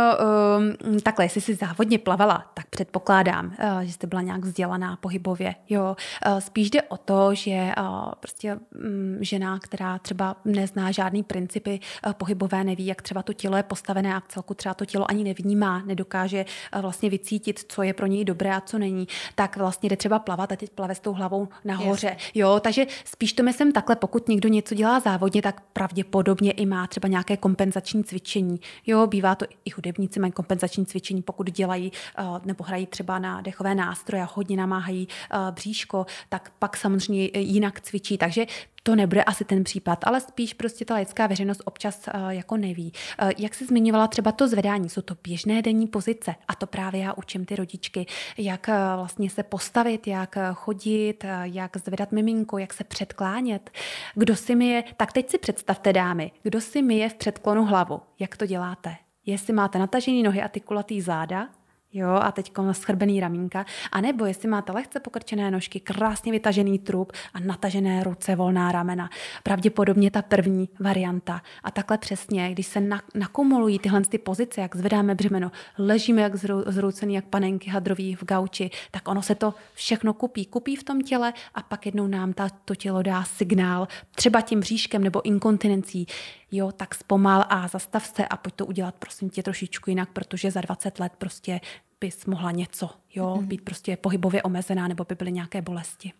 [0.89, 5.55] um, takhle, jestli jsi závodně plavala, tak předpokládám, uh, že jste byla nějak vzdělaná pohybově.
[5.69, 5.95] Jo,
[6.27, 11.79] uh, spíš jde o to, že uh, prostě um, žena, která třeba nezná žádný principy
[12.05, 15.09] uh, pohybové, neví, jak třeba to tělo je postavené a v celku třeba to tělo
[15.09, 19.57] ani nevnímá, nedokáže uh, vlastně vycítit, co je pro něj dobré a co není, tak
[19.57, 22.07] vlastně jde třeba plavat a teď plave s tou hlavou nahoře.
[22.07, 22.31] Yes.
[22.33, 26.87] Jo, takže spíš to myslím takhle, pokud někdo něco dělá závodně, tak pravděpodobně i má
[26.87, 28.59] třeba nějaké kompenzační cvičení.
[28.87, 33.41] Jo, bývá to i hudebníci mají kompenzační cvičení, pokud dělají uh, nebo hrají třeba na
[33.41, 38.17] dechové nástroje a hodně namáhají uh, bříško, tak pak samozřejmě jinak cvičí.
[38.17, 38.45] Takže
[38.87, 42.93] to nebude asi ten případ, ale spíš prostě ta lidská veřejnost občas uh, jako neví.
[43.21, 47.01] Uh, jak se zmiňovala třeba to zvedání, jsou to běžné denní pozice a to právě
[47.01, 48.05] já učím ty rodičky,
[48.37, 53.69] jak uh, vlastně se postavit, jak chodit, jak zvedat miminko, jak se předklánět.
[54.15, 57.65] Kdo si mi je, tak teď si představte dámy, kdo si mi je v předklonu
[57.65, 58.95] hlavu, jak to děláte?
[59.25, 61.49] Jestli máte natažený nohy a ty kulatý záda,
[61.95, 67.13] jo, a teď schrbený ramínka, a nebo jestli máte lehce pokrčené nožky, krásně vytažený trup
[67.33, 69.09] a natažené ruce, volná ramena.
[69.43, 71.41] Pravděpodobně ta první varianta.
[71.63, 72.81] A takhle přesně, když se
[73.15, 76.35] nakumulují tyhle ty pozice, jak zvedáme břemeno, ležíme jak
[76.67, 80.45] zroucený, jak panenky hadrový v gauči, tak ono se to všechno kupí.
[80.45, 84.59] Kupí v tom těle a pak jednou nám ta, to tělo dá signál, třeba tím
[84.59, 86.07] bříškem nebo inkontinencí,
[86.55, 90.51] jo, tak zpomal a zastav se a pojď to udělat prosím tě trošičku jinak, protože
[90.51, 91.59] za 20 let prostě
[92.01, 93.45] bys mohla něco, jo, mm-hmm.
[93.45, 96.13] být prostě pohybově omezená nebo by byly nějaké bolesti.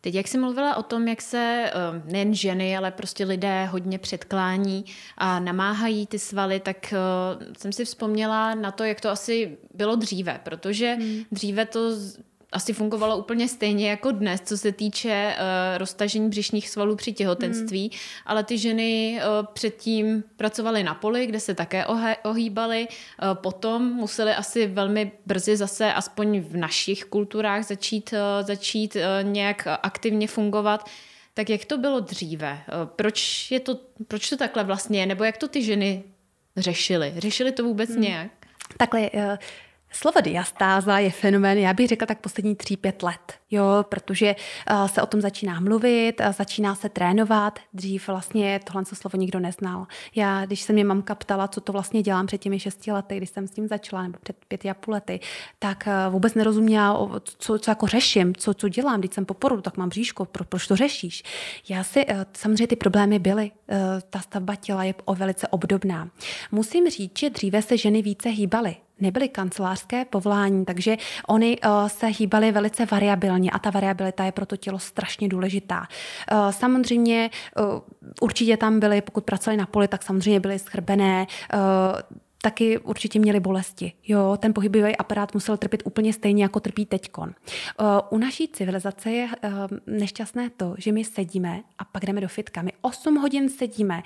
[0.00, 3.98] Teď, jak jsi mluvila o tom, jak se eh, nejen ženy, ale prostě lidé hodně
[3.98, 4.84] předklání
[5.16, 6.96] a namáhají ty svaly, tak eh,
[7.58, 11.22] jsem si vzpomněla na to, jak to asi bylo dříve, protože hmm.
[11.32, 11.90] dříve to
[12.52, 17.90] asi fungovalo úplně stejně jako dnes, co se týče uh, roztažení břišních svalů při těhotenství,
[17.92, 17.98] mm.
[18.26, 23.92] ale ty ženy uh, předtím pracovaly na poli, kde se také ohe- ohýbaly, uh, potom
[23.92, 30.28] museli asi velmi brzy zase, aspoň v našich kulturách, začít, uh, začít uh, nějak aktivně
[30.28, 30.88] fungovat.
[31.34, 32.52] Tak jak to bylo dříve?
[32.52, 35.06] Uh, proč, je to, proč to takhle vlastně je?
[35.06, 36.04] Nebo jak to ty ženy
[36.56, 37.14] řešily?
[37.16, 38.00] Řešily to vůbec mm.
[38.00, 38.30] nějak?
[38.78, 39.36] Takhle, uh
[39.90, 44.34] Slovo diastáza je fenomén, já bych řekla tak poslední 3-5 let, jo, protože
[44.70, 49.40] uh, se o tom začíná mluvit, uh, začíná se trénovat, dřív vlastně tohle slovo nikdo
[49.40, 49.86] neznal.
[50.14, 53.30] Já, když se mě mamka ptala, co to vlastně dělám před těmi 6 lety, když
[53.30, 55.20] jsem s tím začala, nebo před pěti a půl lety,
[55.58, 59.62] tak uh, vůbec nerozuměla, co, co jako řeším, co, co dělám, když jsem po porodu,
[59.62, 61.22] tak mám bříško, pro, proč to řešíš?
[61.68, 63.50] Já si, samozřejmě ty problémy byly,
[64.10, 66.10] ta stavba těla je o velice obdobná.
[66.52, 70.96] Musím říct, že dříve se ženy více hýbaly, nebyly kancelářské povolání, takže
[71.28, 75.88] oni uh, se hýbaly velice variabilně a ta variabilita je pro to tělo strašně důležitá.
[76.32, 77.80] Uh, samozřejmě uh,
[78.20, 81.26] určitě tam byly, pokud pracovali na poli, tak samozřejmě byly schrbené,
[82.42, 83.92] taky určitě měli bolesti.
[84.06, 87.34] Jo, ten pohybový aparát musel trpět úplně stejně, jako trpí teďkon.
[88.10, 89.28] U naší civilizace je
[89.86, 92.62] nešťastné to, že my sedíme a pak jdeme do fitka.
[92.62, 94.02] My 8 hodin sedíme,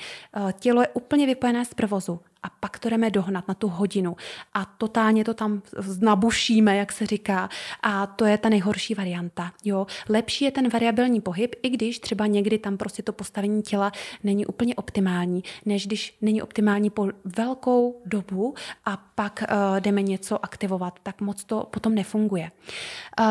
[0.60, 4.16] tělo je úplně vypojené z provozu a pak to jdeme dohnat na tu hodinu
[4.54, 5.62] a totálně to tam
[6.00, 7.48] nabušíme, jak se říká
[7.82, 9.52] a to je ta nejhorší varianta.
[9.64, 9.86] Jo.
[10.08, 13.92] Lepší je ten variabilní pohyb, i když třeba někdy tam prostě to postavení těla
[14.24, 20.44] není úplně optimální, než když není optimální po velkou dobu a pak uh, jdeme něco
[20.44, 22.50] aktivovat, tak moc to potom nefunguje.
[23.20, 23.26] Uh,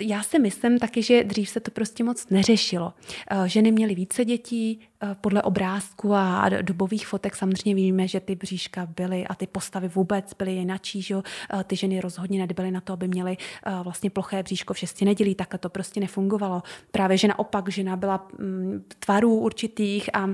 [0.00, 2.92] já si myslím taky, že dřív se to prostě moc neřešilo.
[3.32, 4.87] Uh, ženy měly více dětí,
[5.20, 10.34] podle obrázku a dobových fotek samozřejmě víme, že ty bříška byly a ty postavy vůbec
[10.34, 11.16] byly jinačí, že
[11.64, 13.36] ty ženy rozhodně nebyly na to, aby měly
[13.82, 16.62] vlastně ploché bříško v šesti nedělí, tak to prostě nefungovalo.
[16.90, 20.28] Právě, že naopak žena byla mm, tvarů určitých a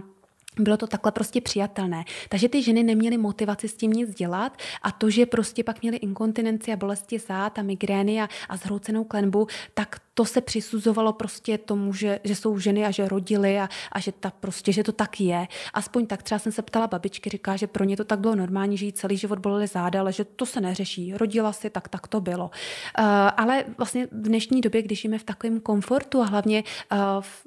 [0.59, 2.05] bylo to takhle prostě přijatelné.
[2.29, 5.97] Takže ty ženy neměly motivaci s tím nic dělat a to, že prostě pak měly
[5.97, 11.59] inkontinenci a bolesti zád a migrény a, a zhroucenou klenbu, tak to se přisuzovalo prostě
[11.59, 14.93] tomu, že, že jsou ženy a že rodily a, a že, ta prostě, že to
[14.93, 15.49] tak je.
[15.75, 18.77] Aspoň tak třeba jsem se ptala babičky, říká, že pro ně to tak bylo normální,
[18.77, 21.15] že jí celý život bolely záda, ale že to se neřeší.
[21.15, 22.45] Rodila si, tak tak to bylo.
[22.45, 23.05] Uh,
[23.37, 27.47] ale vlastně v dnešní době, když žijeme v takovém komfortu a hlavně uh, v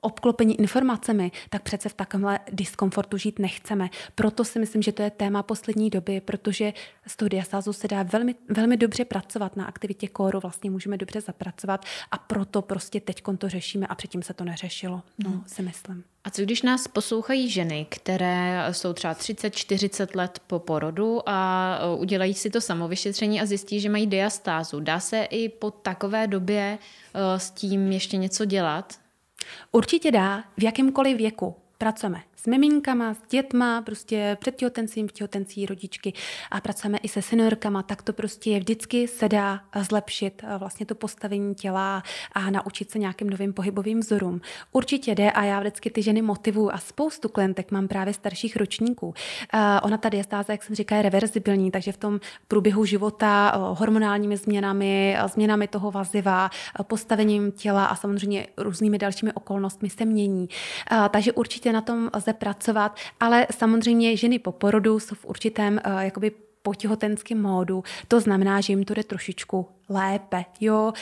[0.00, 3.90] obklopení informacemi, tak přece v takovémhle diskomfortu žít nechceme.
[4.14, 6.72] Proto si myslím, že to je téma poslední doby, protože
[7.06, 11.20] z toho diastázu se dá velmi, velmi dobře pracovat na aktivitě kóru, vlastně můžeme dobře
[11.20, 15.44] zapracovat a proto prostě teď to řešíme a předtím se to neřešilo, no, hmm.
[15.46, 16.04] si myslím.
[16.24, 21.96] A co když nás poslouchají ženy, které jsou třeba 30-40 let po porodu a e,
[21.96, 24.80] udělají si to samovyšetření a zjistí, že mají diastázu?
[24.80, 26.78] Dá se i po takové době
[27.14, 28.98] e, s tím ještě něco dělat?
[29.72, 35.66] Určitě dá, v jakémkoliv věku pracujeme s miminkama, s dětma, prostě před těhotenstvím, v těhotenství
[35.66, 36.12] rodičky
[36.50, 40.86] a pracujeme i se seniorkama, tak to prostě je vždycky se dá zlepšit eh, vlastně
[40.86, 44.40] to postavení těla a naučit se nějakým novým pohybovým vzorům.
[44.72, 49.06] Určitě jde a já vždycky ty ženy motivuju a spoustu klientek mám právě starších ročníků.
[49.06, 49.14] Uh,
[49.82, 54.36] ona ta diastáze, jak jsem říká, je reverzibilní, takže v tom průběhu života uh, hormonálními
[54.36, 56.50] změnami, změnami toho vaziva,
[56.82, 60.48] postavením těla a samozřejmě různými dalšími okolnostmi se mění.
[61.10, 65.98] Takže určitě na tom lze pracovat, ale samozřejmě ženy po porodu jsou v určitém uh,
[66.00, 66.32] jakoby
[66.62, 67.84] potěhotenském módu.
[68.08, 70.44] To znamená, že jim to jde trošičku lépe.
[70.60, 70.92] Jo?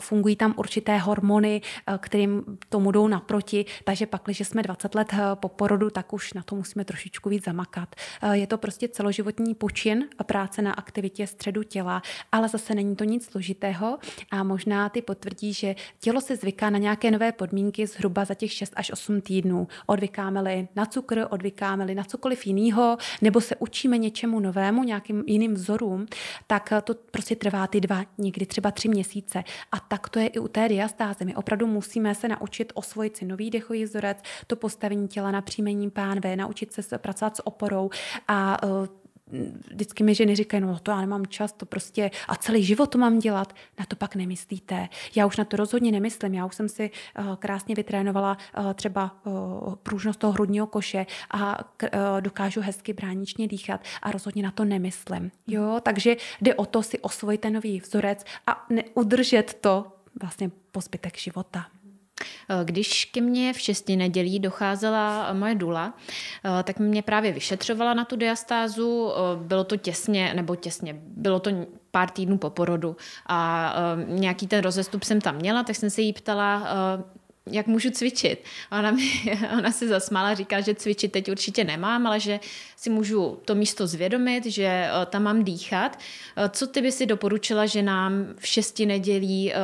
[0.00, 1.60] Fungují tam určité hormony,
[1.98, 6.42] kterým tomu jdou naproti, takže pak, když jsme 20 let po porodu, tak už na
[6.42, 7.96] to musíme trošičku víc zamakat.
[8.32, 13.24] Je to prostě celoživotní počin práce na aktivitě středu těla, ale zase není to nic
[13.24, 13.98] složitého
[14.30, 18.52] a možná ty potvrdí, že tělo se zvyká na nějaké nové podmínky zhruba za těch
[18.52, 19.68] 6 až 8 týdnů.
[19.86, 26.06] Odvykáme-li na cukr, odvykáme-li na cokoliv jiného, nebo se učíme něčemu novému, nějakým jiným vzorům,
[26.46, 29.44] tak to prostě trvá ty dva někdy třeba tři měsíce.
[29.72, 31.24] A tak to je i u té diastáze.
[31.24, 35.90] My opravdu musíme se naučit osvojit si nový dechový vzorec, to postavení těla na příjmení
[35.90, 37.90] pánve, naučit se pracovat s oporou
[38.28, 38.86] a uh,
[39.70, 42.98] vždycky mi ženy říkají, no to já nemám čas, to prostě a celý život to
[42.98, 44.88] mám dělat, na to pak nemyslíte.
[45.14, 49.16] Já už na to rozhodně nemyslím, já už jsem si uh, krásně vytrénovala uh, třeba
[49.24, 51.88] uh, průžnost toho hrudního koše a uh,
[52.20, 55.30] dokážu hezky bráničně dýchat a rozhodně na to nemyslím.
[55.46, 59.86] Jo, takže jde o to si osvojit ten nový vzorec a neudržet to
[60.20, 61.66] vlastně po zbytek života.
[62.20, 65.94] Eh, když ke mně v šesti nedělí docházela moje dula,
[66.44, 69.10] eh, tak mě právě vyšetřovala na tu diastázu.
[69.12, 71.50] Eh, bylo to těsně, nebo těsně, bylo to
[71.90, 72.96] pár týdnů po porodu
[73.26, 73.74] a
[74.06, 76.68] nějaký ten rozestup jsem tam měla, tak jsem se jí ptala,
[77.50, 78.44] jak můžu cvičit.
[78.70, 79.02] A ona, mi,
[79.58, 82.40] ona si zasmála, říká, že cvičit teď určitě nemám, ale že
[82.76, 85.98] si můžu to místo zvědomit, že eh, tam mám dýchat.
[86.36, 89.56] Eh, co ty by si doporučila, že nám v šesti nedělí, eh,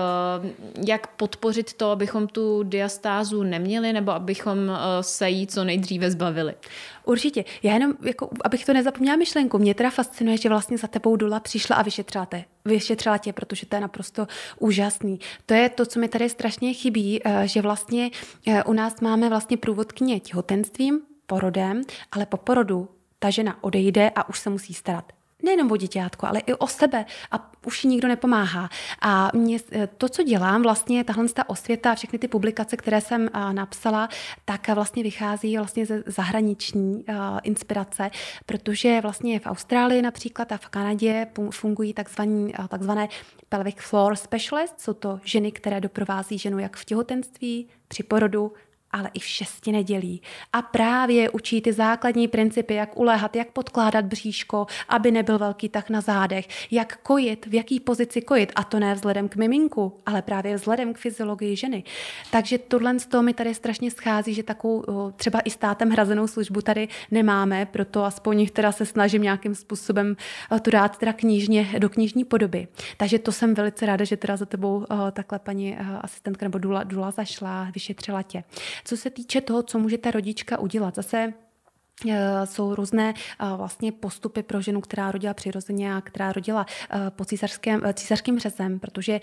[0.87, 6.55] jak podpořit to, abychom tu diastázu neměli, nebo abychom se jí co nejdříve zbavili?
[7.05, 7.44] Určitě.
[7.62, 11.40] Já jenom, jako, abych to nezapomněla myšlenku, mě teda fascinuje, že vlastně za tebou Dula
[11.40, 14.26] přišla a vyšetřila tě, vyšetřila tě, protože to je naprosto
[14.59, 15.20] úžasný.
[15.46, 18.11] To je to, co mi tady strašně chybí, že vlastně
[18.66, 21.82] u nás máme vlastně průvodkyně těhotenstvím, porodem,
[22.12, 22.88] ale po porodu
[23.18, 25.12] ta žena odejde a už se musí starat
[25.45, 28.68] nejenom o děťátko, ale i o sebe a už nikdo nepomáhá.
[29.01, 33.28] A mě, eh, to, co dělám, vlastně tahle ta osvěta, všechny ty publikace, které jsem
[33.53, 34.09] napsala,
[34.45, 37.05] tak vlastně vychází vlastně ze zahraniční
[37.42, 38.11] inspirace,
[38.47, 43.09] protože vlastně v Austrálii například a v Kanadě fungují takzvané, takzvané
[43.49, 48.53] pelvic floor specialist, jsou to ženy, které doprovází ženu jak v těhotenství, při porodu,
[48.95, 50.22] ale i v šesti nedělí.
[50.53, 55.90] A právě učí ty základní principy, jak uléhat, jak podkládat bříško, aby nebyl velký tak
[55.90, 58.53] na zádech, jak kojit, v jaký pozici kojit.
[58.57, 61.84] A to ne vzhledem k miminku, ale právě vzhledem k fyziologii ženy.
[62.30, 64.84] Takže tohle z toho mi tady strašně schází, že takovou
[65.16, 70.16] třeba i státem hrazenou službu tady nemáme, proto aspoň teda se snažím nějakým způsobem
[70.62, 72.68] to dát teda knižně, do knižní podoby.
[72.97, 77.11] Takže to jsem velice ráda, že teda za tebou takhle paní asistentka nebo Dula, Dula
[77.11, 78.45] zašla, vyšetřila tě.
[78.85, 81.32] Co se týče toho, co můžete rodička udělat, zase
[82.11, 87.11] eh, jsou různé eh, vlastně postupy pro ženu, která rodila přirozeně a která rodila eh,
[87.11, 89.20] po císařském, císařským řezem, protože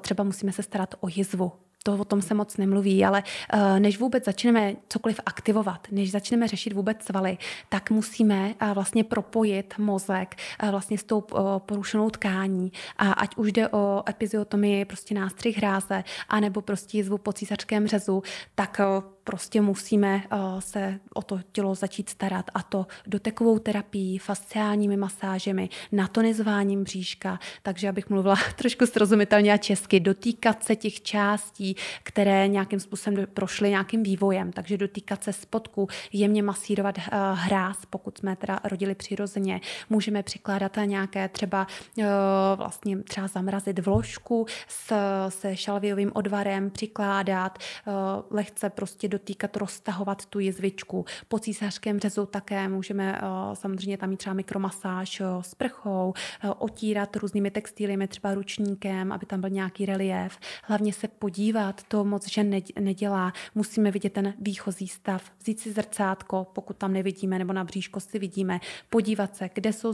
[0.00, 1.52] třeba musíme se starat o jizvu
[1.82, 3.22] to o tom se moc nemluví, ale
[3.54, 9.04] uh, než vůbec začneme cokoliv aktivovat, než začneme řešit vůbec svaly, tak musíme uh, vlastně
[9.04, 11.24] propojit mozek uh, vlastně s tou
[11.58, 12.72] porušenou tkání.
[12.98, 18.22] A ať už jde o epiziotomii, prostě nástřih hráze, anebo prostě jizvu po císařském řezu,
[18.54, 18.80] tak
[19.24, 20.22] prostě musíme
[20.58, 27.88] se o to tělo začít starat a to dotekovou terapií, fasciálními masážemi, natonizováním bříška, takže
[27.88, 34.02] abych mluvila trošku srozumitelně a česky, dotýkat se těch částí, které nějakým způsobem prošly nějakým
[34.02, 39.60] vývojem, takže dotýkat se spodku, jemně masírovat uh, hráz, pokud jsme teda rodili přirozeně.
[39.90, 41.66] Můžeme přikládat nějaké třeba
[41.96, 42.04] uh,
[42.56, 44.92] vlastně třeba zamrazit vložku s,
[45.28, 47.58] se šalviovým odvarem, přikládat,
[48.30, 51.04] lehce prostě dotýkat, roztahovat tu jizvičku.
[51.28, 53.20] Po císařském řezu také můžeme
[53.54, 56.14] samozřejmě tam mít třeba mikromasáž s prchou,
[56.58, 60.38] otírat různými textíliemi, třeba ručníkem, aby tam byl nějaký relief.
[60.64, 63.32] Hlavně se podívat to moc žen nedělá.
[63.54, 68.18] Musíme vidět ten výchozí stav, vzít si zrcátko, pokud tam nevidíme, nebo na bříško si
[68.18, 68.60] vidíme,
[68.90, 69.92] podívat se, kde jsou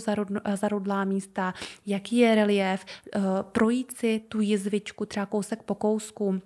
[0.55, 1.55] zarudlá místa,
[1.87, 6.41] jaký je relief, eh, projít si tu jizvičku třeba kousek po kousku,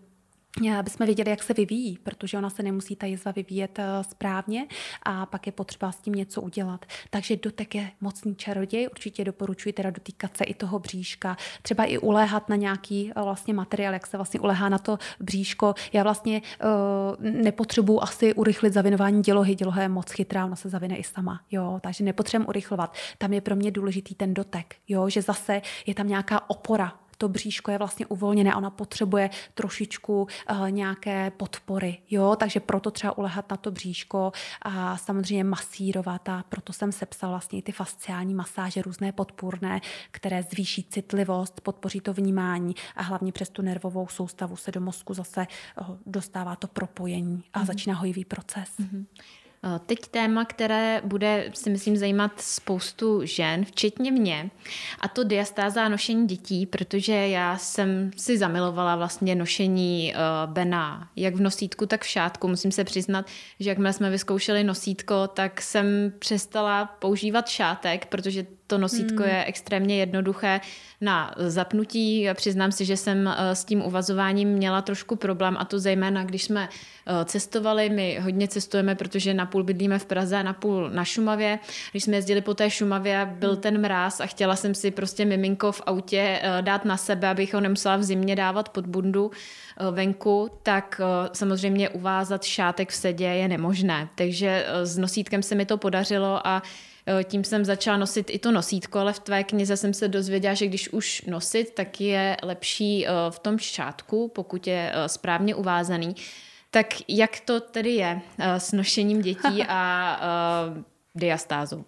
[0.79, 4.67] aby jsme věděli, jak se vyvíjí, protože ona se nemusí ta jizva vyvíjet eh, správně
[5.03, 6.87] a pak je potřeba s tím něco udělat.
[7.11, 11.99] Takže dotek je mocný čaroděj, určitě doporučuji teda dotýkat se i toho bříška, třeba i
[11.99, 15.75] uléhat na nějaký eh, vlastně materiál, jak se vlastně ulehá na to bříško.
[15.93, 20.97] Já vlastně uh, nepotřebuji asi urychlit zavinování dělohy, děloha je moc chytrá, ona se zavine
[20.97, 22.95] i sama, jo, takže nepotřebuji urychlovat.
[23.19, 27.29] Tam je pro mě důležitý ten dotek, jo, že zase je tam nějaká opora, to
[27.29, 33.51] bříško je vlastně uvolněné, ona potřebuje trošičku uh, nějaké podpory, jo, takže proto třeba ulehat
[33.51, 38.83] na to bříško a samozřejmě masírovat a proto jsem sepsal vlastně i ty fasciální masáže
[38.83, 44.73] různé podpůrné, které zvýší citlivost, podpoří to vnímání a hlavně přes tu nervovou soustavu se
[44.73, 45.47] do mozku zase
[45.81, 47.67] uh, dostává to propojení a mm-hmm.
[47.67, 48.69] začíná hojivý proces.
[48.81, 49.05] Mm-hmm.
[49.65, 54.51] Eh, teď téma, které bude, si myslím, zajímat spoustu žen, včetně mě,
[55.01, 61.35] a to diastáza nošení dětí, protože já jsem si zamilovala vlastně nošení uh, Bena, jak
[61.35, 62.49] v nosítku, tak v šátku.
[62.49, 63.27] Musím se přiznat,
[63.61, 69.33] že jakmile jsme vyzkoušeli nosítko, tak jsem přestala používat šátek, protože to nosítko hmm.
[69.33, 70.61] je extrémně jednoduché
[71.01, 72.29] na zapnutí.
[72.35, 76.45] Přiznám si, že jsem eh, s tím uvazováním měla trošku problém a to zejména, když
[76.45, 77.91] jsme eh, cestovali.
[77.91, 81.59] My hodně cestujeme, protože napůl bydlíme v Praze a napůl na Šumavě.
[81.91, 83.61] Když jsme jezdili po té Šumavě, byl hmm.
[83.61, 87.55] ten mráz a chtěla jsem si prostě miminko v autě eh, dát na sebe, abych
[87.55, 89.31] ho nemusela v zimě dávat pod bundu
[89.91, 91.01] venku, tak
[91.33, 94.09] samozřejmě uvázat šátek v sedě je nemožné.
[94.15, 96.63] Takže s nosítkem se mi to podařilo a
[97.25, 100.67] tím jsem začala nosit i to nosítko, ale v tvé knize jsem se dozvěděla, že
[100.67, 106.15] když už nosit, tak je lepší eh, v tom šátku, pokud je eh, správně uvázaný.
[106.71, 110.21] Tak jak to tedy je s nošením dětí a
[111.15, 111.85] diastázou?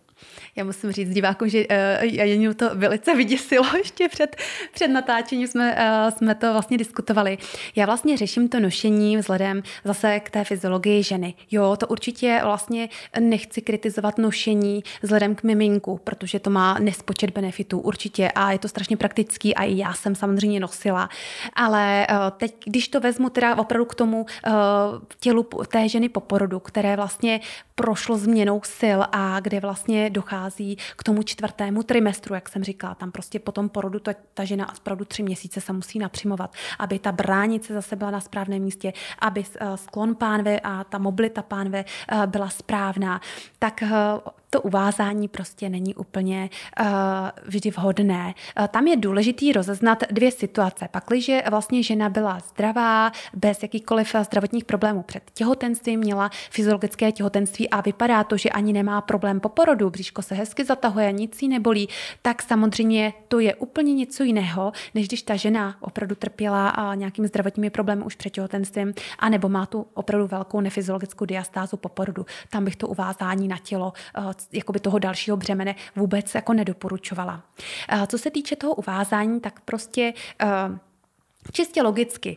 [0.57, 4.37] Já musím říct divákům, že uh, Janinu to velice vyděsilo ještě před,
[4.73, 7.39] před natáčením, jsme, uh, jsme to vlastně diskutovali.
[7.77, 11.35] Já vlastně řeším to nošení vzhledem zase k té fyziologii ženy.
[11.51, 12.89] Jo, to určitě vlastně
[13.21, 18.69] nechci kritizovat nošení vzhledem k miminku, protože to má nespočet benefitů určitě a je to
[18.69, 21.09] strašně praktický a i já jsem samozřejmě nosila.
[21.55, 24.53] Ale uh, teď, když to vezmu teda opravdu k tomu uh,
[25.21, 27.41] tělu té ženy po porodu, které vlastně
[27.75, 30.44] prošlo změnou sil a kde vlastně dochází
[30.97, 32.95] k tomu čtvrtému trimestru, jak jsem říkala.
[32.95, 36.99] Tam prostě po tom porodu ta, ta žena opravdu tři měsíce se musí napřimovat, aby
[36.99, 41.85] ta bránice zase byla na správném místě, aby eh, sklon pánve a ta mobilita pánve
[41.85, 43.21] eh, byla správná.
[43.59, 43.89] Tak eh,
[44.55, 46.51] to uvázání prostě není úplně
[46.81, 46.87] uh,
[47.47, 48.35] vždy vhodné.
[48.59, 50.89] Uh, tam je důležitý rozeznat dvě situace.
[50.91, 57.81] Pakliže vlastně žena byla zdravá, bez jakýchkoliv zdravotních problémů před těhotenstvím, měla fyziologické těhotenství a
[57.81, 61.89] vypadá to, že ani nemá problém po porodu, bříško se hezky zatahuje, nic jí nebolí,
[62.23, 67.29] tak samozřejmě to je úplně něco jiného, než když ta žena opravdu trpěla a nějakými
[67.29, 72.27] zdravotními problémy už před těhotenstvím, anebo má tu opravdu velkou nefyziologickou diastázu po porodu.
[72.51, 77.43] Tam bych to uvázání na tělo, eh, jakoby toho dalšího břemene vůbec jako nedoporučovala.
[77.89, 80.47] Eh, co se týče toho uvázání, tak prostě eh,
[81.53, 82.37] čistě logicky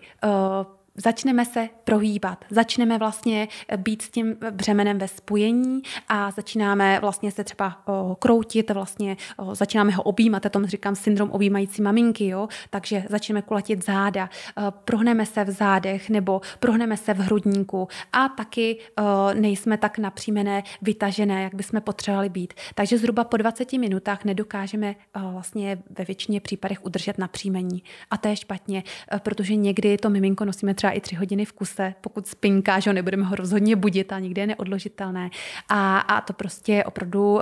[0.98, 7.44] začneme se prohýbat, začneme vlastně být s tím břemenem ve spojení a začínáme vlastně se
[7.44, 12.48] třeba o, kroutit, vlastně o, začínáme ho objímat, já tomu říkám syndrom objímající maminky, jo?
[12.70, 18.30] takže začneme kulatit záda, o, prohneme se v zádech nebo prohneme se v hrudníku a
[18.30, 22.54] taky o, nejsme tak napřímené, vytažené, jak bychom potřebovali být.
[22.76, 27.84] Takže zhruba po 20 minutách nedokážeme o, vlastně ve většině případech udržet napřímení.
[28.12, 28.84] A to je špatně,
[29.20, 32.90] protože někdy to miminko nosíme třeba třeba i tři hodiny v kuse, pokud spinká, že
[32.90, 35.30] ho nebudeme ho rozhodně budit a nikdy je neodložitelné.
[35.70, 37.42] A, a to prostě opravdu uh,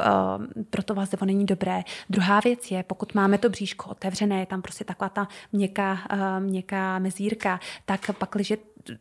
[0.69, 1.83] pro to vazevo není dobré.
[2.09, 6.19] Druhá věc je, pokud máme to bříško otevřené, je tam prostě taková ta měkká, uh,
[6.39, 8.53] měkká mezírka, tak pak, když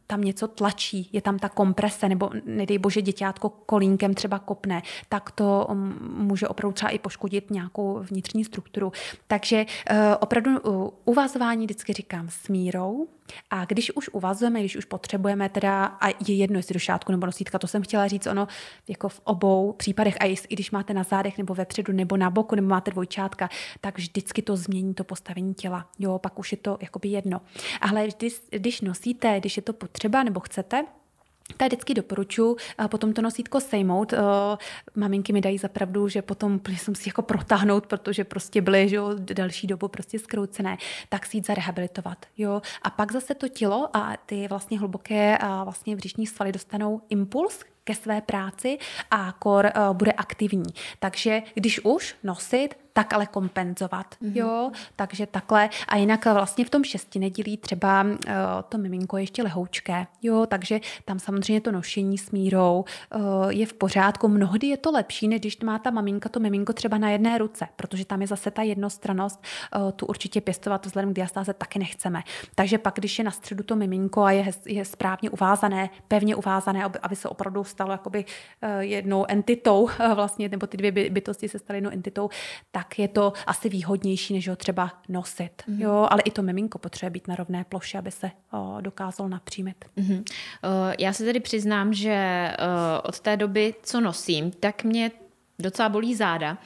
[0.06, 5.30] tam něco tlačí, je tam ta komprese, nebo nedej bože děťátko kolínkem třeba kopne, tak
[5.30, 8.92] to um, může opravdu třeba i poškodit nějakou vnitřní strukturu.
[9.26, 13.06] Takže uh, opravdu uh, uvazování vždycky říkám s mírou,
[13.50, 17.26] a když už uvazujeme, když už potřebujeme teda, a je jedno, jestli do šátku nebo
[17.26, 18.48] nosítka, to jsem chtěla říct, ono
[18.88, 22.54] jako v obou případech, a i když máte na zádech nebo vepředu nebo na boku,
[22.54, 23.48] nebo máte dvojčátka,
[23.80, 25.90] tak vždycky to změní to postavení těla.
[25.98, 27.40] Jo, pak už je to jakoby jedno.
[27.80, 30.84] Ale když, když nosíte, když je to potřeba nebo chcete,
[31.56, 32.56] tak vždycky doporučuji
[32.88, 34.12] potom to nosítko sejmout.
[34.12, 34.18] Uh,
[34.94, 39.14] maminky mi dají zapravdu, že potom jsem si jako protáhnout, protože prostě byly že jo,
[39.18, 40.76] další dobu prostě skroucené,
[41.08, 42.26] tak si jít zarehabilitovat.
[42.38, 42.62] Jo?
[42.82, 47.60] A pak zase to tělo a ty vlastně hluboké a vlastně břišní svaly dostanou impuls,
[47.84, 48.78] ke své práci
[49.10, 50.74] a kor uh, bude aktivní.
[50.98, 54.06] Takže když už nosit, tak ale kompenzovat.
[54.06, 54.32] Mm-hmm.
[54.34, 55.70] Jo, takže takhle.
[55.88, 58.12] A jinak vlastně v tom šesti nedělí třeba uh,
[58.68, 60.06] to miminko ještě lehoučké.
[60.22, 62.84] Jo, takže tam samozřejmě to nošení s mírou
[63.14, 64.28] uh, je v pořádku.
[64.28, 67.68] Mnohdy je to lepší, než když má ta maminka to miminko třeba na jedné ruce,
[67.76, 69.44] protože tam je zase ta jednostranost,
[69.76, 72.22] uh, tu určitě pěstovat vzhledem k diastáze taky nechceme.
[72.54, 76.84] Takže pak, když je na středu to miminko a je, je správně uvázané, pevně uvázané,
[76.84, 78.24] aby, aby se opravdu stalo jakoby
[78.78, 82.28] jednou entitou, vlastně, nebo ty dvě bytosti se staly jednou entitou,
[82.70, 85.62] tak tak je to asi výhodnější, než ho třeba nosit.
[85.66, 85.82] Mm.
[85.82, 89.84] Jo, ale i to miminko potřebuje být na rovné ploše, aby se o, dokázal napřímit.
[89.98, 90.18] Mm-hmm.
[90.18, 95.10] Uh, já se tedy přiznám, že uh, od té doby, co nosím, tak mě
[95.58, 96.58] docela bolí záda,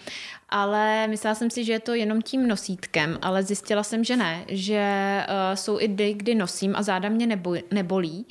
[0.49, 4.45] ale myslela jsem si, že je to jenom tím nosítkem, ale zjistila jsem, že ne,
[4.49, 8.27] že uh, jsou i dny, kdy nosím a záda mě nebo, nebolí.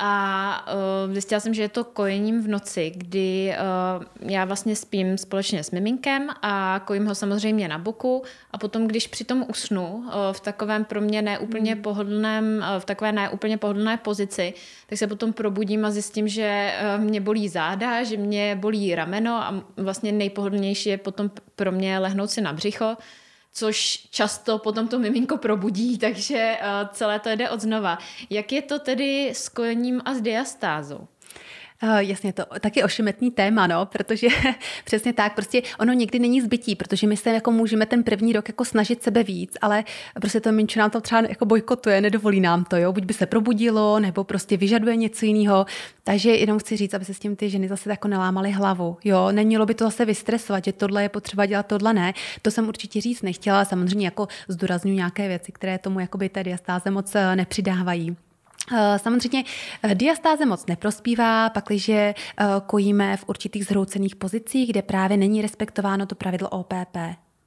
[0.00, 0.66] A
[1.06, 5.64] uh, zjistila jsem, že je to kojením v noci, kdy uh, já vlastně spím společně
[5.64, 10.40] s miminkem a kojím ho samozřejmě na boku a potom, když přitom usnu uh, v
[10.40, 11.82] takovém pro mě neúplně hmm.
[11.82, 14.54] pohodlném, uh, v takové neúplně pohodlné pozici,
[14.86, 19.34] tak se potom probudím a zjistím, že uh, mě bolí záda, že mě bolí rameno
[19.34, 22.96] a vlastně nejpohodlnější je potom pro mě lehnout si na břicho,
[23.58, 27.98] což často potom to miminko probudí, takže uh, celé to jde od znova.
[28.30, 31.08] Jak je to tedy s kojením a s diastázou?
[31.82, 34.28] Uh, jasně, to taky ošemetný téma, no, protože
[34.84, 38.48] přesně tak, prostě ono někdy není zbytí, protože my se jako můžeme ten první rok
[38.48, 42.64] jako snažit sebe víc, ale prostě to minčo nám to třeba jako bojkotuje, nedovolí nám
[42.64, 45.66] to, jo, buď by se probudilo, nebo prostě vyžaduje něco jiného.
[46.04, 49.32] Takže jenom chci říct, aby se s tím ty ženy zase jako nelámaly hlavu, jo,
[49.32, 52.14] nemělo by to zase vystresovat, že tohle je potřeba dělat, tohle ne.
[52.42, 56.90] To jsem určitě říct nechtěla, samozřejmě jako zdůraznuju nějaké věci, které tomu jakoby té diastáze
[56.90, 58.16] moc eh, nepřidávají.
[58.72, 59.44] Eh, samozřejmě
[59.82, 66.06] eh, diastáze moc neprospívá, pakliže eh, kojíme v určitých zhroucených pozicích, kde právě není respektováno
[66.06, 66.96] to pravidlo OPP.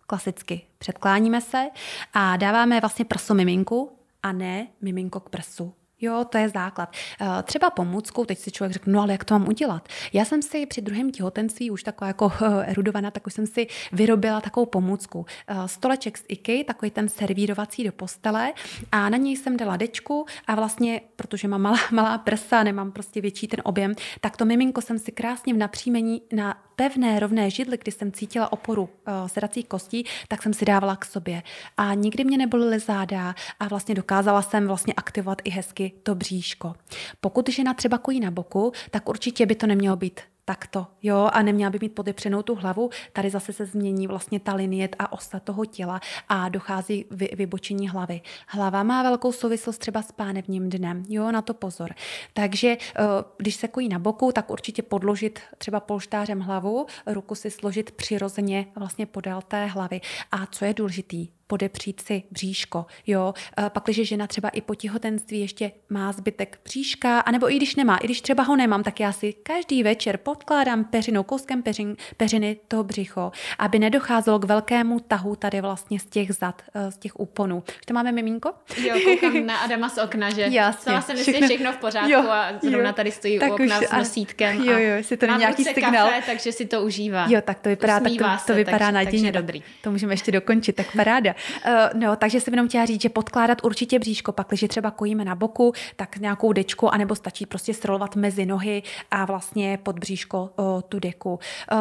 [0.07, 1.67] Klasicky předkláníme se
[2.13, 3.91] a dáváme vlastně prso miminku
[4.23, 5.73] a ne miminko k prsu.
[6.01, 6.95] Jo, to je základ.
[7.21, 9.87] Eh, třeba pomůckou, teď si člověk řekne, no ale jak to mám udělat?
[10.13, 13.67] Já jsem si při druhém těhotenství už taková jako eh, erudovaná, tak už jsem si
[13.91, 15.25] vyrobila takovou pomůcku.
[15.47, 18.53] Eh, stoleček z IKEA, takový ten servírovací do postele
[18.91, 23.21] a na něj jsem dala dečku a vlastně, protože mám malá, malá prsa, nemám prostě
[23.21, 27.77] větší ten objem, tak to miminko jsem si krásně v napříjmení na pevné, rovné židli,
[27.77, 31.43] kdy jsem cítila oporu uh, sedacích kostí, tak jsem si dávala k sobě.
[31.77, 36.73] A nikdy mě nebolily záda a vlastně dokázala jsem vlastně aktivovat i hezky to bříško.
[37.21, 41.41] Pokud žena třeba kojí na boku, tak určitě by to nemělo být takto, jo, a
[41.41, 45.39] neměla by mít podepřenou tu hlavu, tady zase se změní vlastně ta linie a osta
[45.39, 48.21] toho těla a dochází vy, vybočení hlavy.
[48.47, 51.93] Hlava má velkou souvislost třeba s pánevním dnem, jo, na to pozor.
[52.33, 53.03] Takže eh,
[53.37, 58.65] když se kojí na boku, tak určitě podložit třeba polštářem hlavu, ruku si složit přirozeně
[58.75, 60.01] vlastně podél té hlavy.
[60.31, 62.85] A co je důležitý, podepřít si bříško.
[63.07, 63.33] Jo?
[63.69, 67.97] Pak, když žena třeba i po těhotenství ještě má zbytek bříška, anebo i když nemá,
[67.97, 72.57] i když třeba ho nemám, tak já si každý večer podkládám peřinou, kouskem peřin, peřiny
[72.67, 77.19] toho břicho, aby nedocházelo k velkému tahu tady vlastně z těch zad, eh, z těch
[77.19, 77.63] úponů.
[77.67, 78.53] Už to máme miminko?
[78.77, 82.11] Jo, koukám na Adama z okna, že Jasně, sama se myslím, všechno, všechno v pořádku
[82.11, 84.63] jo, a zrovna jo, tady stojí u okna už, s nosítkem.
[84.63, 86.09] Jo, jo, si to není nějaký signál.
[86.09, 87.25] Kafe, takže si to užívá.
[87.29, 89.31] Jo, tak to vypadá, tak to, to to vypadá takže, nadějně.
[89.31, 89.63] Takže dobrý.
[89.81, 91.35] To můžeme ještě dokončit, tak paráda.
[91.65, 95.25] Uh, no, takže jsem jenom chtěla říct, že podkládat určitě bříško, pak, když třeba kojíme
[95.25, 100.49] na boku, tak nějakou dečku, anebo stačí prostě strolovat mezi nohy a vlastně pod bříško
[100.55, 101.39] uh, tu deku.
[101.71, 101.79] Uh,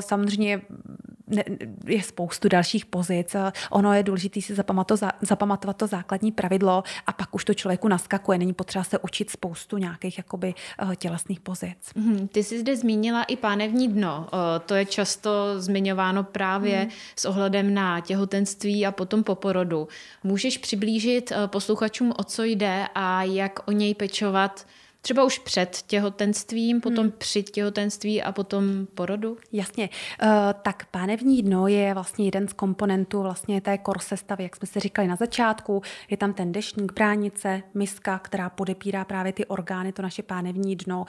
[0.00, 0.60] samozřejmě
[1.86, 3.36] je spoustu dalších pozic.
[3.70, 8.38] Ono je důležité si zapamatovat, zapamatovat to základní pravidlo a pak už to člověku naskakuje.
[8.38, 10.54] Není potřeba se učit spoustu nějakých jakoby
[10.96, 11.76] tělesných pozic.
[11.94, 14.28] Mm, ty jsi zde zmínila i pánevní dno.
[14.66, 16.90] To je často zmiňováno právě mm.
[17.16, 19.88] s ohledem na těhotenství a potom po porodu.
[20.24, 24.66] Můžeš přiblížit posluchačům, o co jde a jak o něj pečovat
[25.02, 27.12] Třeba už před těhotenstvím, potom hmm.
[27.18, 29.36] při těhotenství a potom porodu?
[29.52, 29.88] Jasně.
[30.22, 30.28] Uh,
[30.62, 35.08] tak pánevní dno je vlastně jeden z komponentů vlastně té korsestavy, jak jsme si říkali
[35.08, 35.82] na začátku.
[36.10, 41.04] Je tam ten dešník, bránice, miska, která podepírá právě ty orgány, to naše pánevní dno.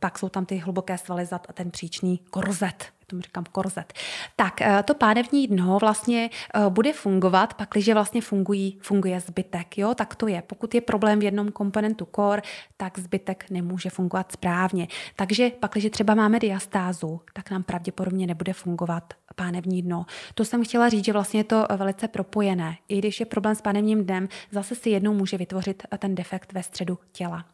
[0.00, 3.92] Pak jsou tam ty hluboké svaly zad a ten příčný korzet tomu říkám korzet.
[4.36, 9.78] Tak eh, to pánevní dno vlastně eh, bude fungovat, pak když vlastně fungují, funguje zbytek.
[9.78, 9.94] Jo?
[9.94, 10.42] Tak to je.
[10.42, 12.42] Pokud je problém v jednom komponentu kor,
[12.76, 14.88] tak zbytek nemůže fungovat správně.
[15.16, 20.06] Takže pak, když třeba máme diastázu, tak nám pravděpodobně nebude fungovat pánevní dno.
[20.34, 22.76] To jsem chtěla říct, že vlastně je to velice propojené.
[22.88, 26.62] I když je problém s pánevním dnem, zase si jednou může vytvořit ten defekt ve
[26.62, 27.44] středu těla.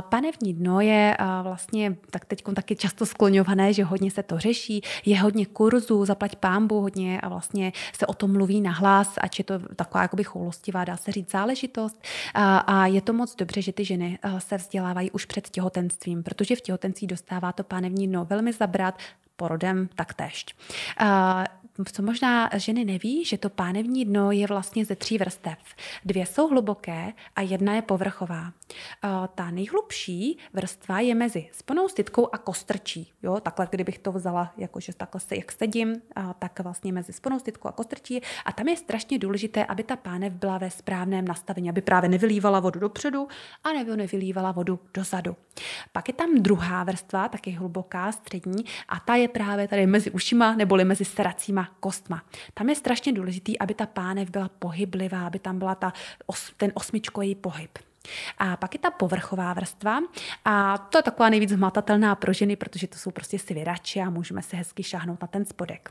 [0.00, 5.20] Pánevní dno je vlastně tak teď taky často skloňované, že hodně se to řeší, je
[5.20, 9.58] hodně kurzů, zaplať pámbu hodně a vlastně se o tom mluví nahlas, ať je to
[9.76, 11.96] taková jakoby choulostivá, dá se říct, záležitost.
[12.66, 16.60] A je to moc dobře, že ty ženy se vzdělávají už před těhotenstvím, protože v
[16.60, 18.98] těhotenství dostává to pánevní dno velmi zabrat,
[19.36, 20.46] porodem taktéž.
[21.92, 25.58] Co možná ženy neví, že to pánevní dno je vlastně ze tří vrstev.
[26.04, 28.52] Dvě jsou hluboké a jedna je povrchová.
[29.34, 33.12] Ta nejhlubší vrstva je mezi sponou stytkou a kostrčí.
[33.22, 36.02] Jo, takhle, kdybych to vzala, jakože takhle se, jak sedím,
[36.38, 38.20] tak vlastně mezi sponou stytkou a kostrčí.
[38.44, 42.60] A tam je strašně důležité, aby ta pánev byla ve správném nastavení, aby právě nevylívala
[42.60, 43.28] vodu dopředu
[43.64, 45.36] a nebo nevylívala vodu dozadu.
[45.92, 50.54] Pak je tam druhá vrstva, taky hluboká, střední, a ta je právě tady mezi ušima
[50.54, 52.24] neboli mezi seracíma kostma.
[52.54, 55.92] Tam je strašně důležitý, aby ta pánev byla pohyblivá, aby tam byla ta,
[56.56, 57.78] ten osmičkový pohyb.
[58.38, 59.98] A pak je ta povrchová vrstva
[60.44, 64.42] a to je taková nejvíc hmatatelná pro ženy, protože to jsou prostě svěrači a můžeme
[64.42, 65.90] se hezky šáhnout na ten spodek.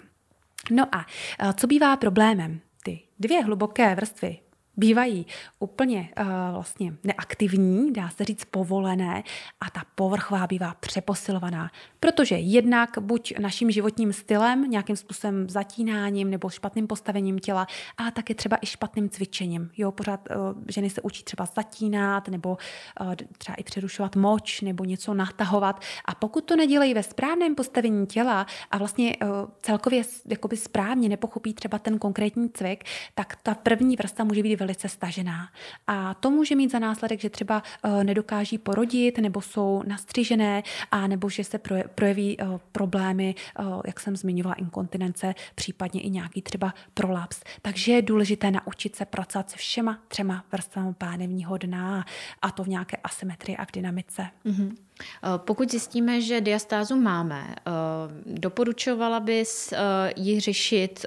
[0.71, 1.05] No a
[1.53, 2.59] co bývá problémem?
[2.83, 4.39] Ty dvě hluboké vrstvy
[4.77, 5.25] bývají
[5.59, 9.23] úplně uh, vlastně neaktivní, dá se říct povolené
[9.61, 16.49] a ta povrchová bývá přeposilovaná, protože jednak buď naším životním stylem, nějakým způsobem zatínáním nebo
[16.49, 17.67] špatným postavením těla,
[17.97, 19.71] a také třeba i špatným cvičením.
[19.77, 20.35] Jo, pořád uh,
[20.67, 22.57] ženy se učí třeba zatínat nebo
[23.01, 28.07] uh, třeba i přerušovat moč nebo něco natahovat a pokud to nedělají ve správném postavení
[28.07, 29.29] těla a vlastně uh,
[29.61, 32.83] celkově jakoby správně nepochopí třeba ten konkrétní cvik,
[33.15, 35.49] tak ta první vrsta může být velice stažená.
[35.87, 41.07] A to může mít za následek, že třeba uh, nedokáží porodit, nebo jsou nastřižené, a
[41.07, 41.59] nebo že se
[41.95, 47.41] projeví uh, problémy, uh, jak jsem zmiňovala, inkontinence, případně i nějaký třeba prolaps.
[47.61, 52.05] Takže je důležité naučit se pracovat se všema třema vrstvami pánevního dna
[52.41, 54.27] a to v nějaké asymetrii a v dynamice.
[54.45, 54.75] Mm-hmm.
[55.37, 57.55] Pokud zjistíme, že diastázu máme,
[58.25, 59.73] doporučovala bys
[60.15, 61.05] ji řešit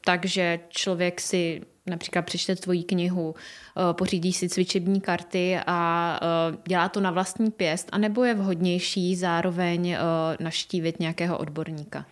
[0.00, 6.58] tak, že člověk si například přečte tvoji knihu, eh, pořídí si cvičební karty a eh,
[6.66, 9.98] dělá to na vlastní pěst, anebo je vhodnější zároveň eh,
[10.40, 12.06] naštívit nějakého odborníka?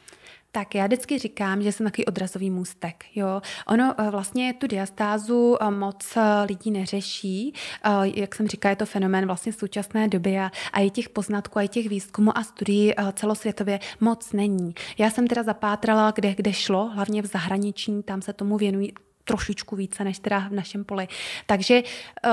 [0.52, 3.04] Tak já vždycky říkám, že jsem takový odrazový můstek.
[3.14, 3.42] Jo?
[3.66, 7.54] Ono vlastně tu diastázu moc lidí neřeší.
[8.14, 11.62] Jak jsem říkala, je to fenomén vlastně současné doby a, a i těch poznatků, a
[11.62, 14.74] i těch výzkumů a studií celosvětově moc není.
[14.98, 18.92] Já jsem teda zapátrala, kde, kde šlo, hlavně v zahraničí, tam se tomu věnují
[19.28, 21.08] trošičku více než teda v našem poli.
[21.46, 22.32] Takže uh,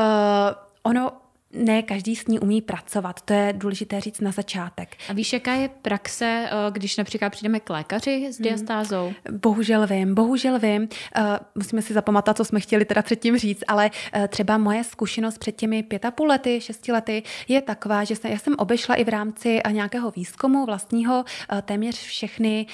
[0.84, 1.25] ono
[1.56, 3.22] ne každý s ní umí pracovat.
[3.22, 4.96] To je důležité říct na začátek.
[5.10, 8.44] A víš, jaká je praxe, eh, když například přijdeme k lékaři s hmm.
[8.44, 9.06] diastázou?
[9.06, 9.40] Hmm.
[9.40, 10.82] Bohužel vím, bohužel vím.
[10.82, 11.24] Uh,
[11.56, 15.56] musíme si zapamatovat, co jsme chtěli teda předtím říct, ale uh, třeba moje zkušenost před
[15.56, 19.04] těmi pět a půl lety, šesti lety je taková, že jsem, já jsem obešla i
[19.04, 22.66] v rámci nějakého výzkumu vlastního uh, téměř všechny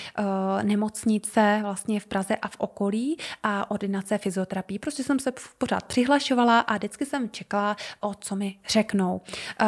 [0.63, 4.79] nemocnice vlastně v Praze a v okolí a ordinace fyzioterapii.
[4.79, 9.21] Prostě jsem se pořád přihlašovala a vždycky jsem čekala, o co mi řeknou.
[9.61, 9.67] Uh,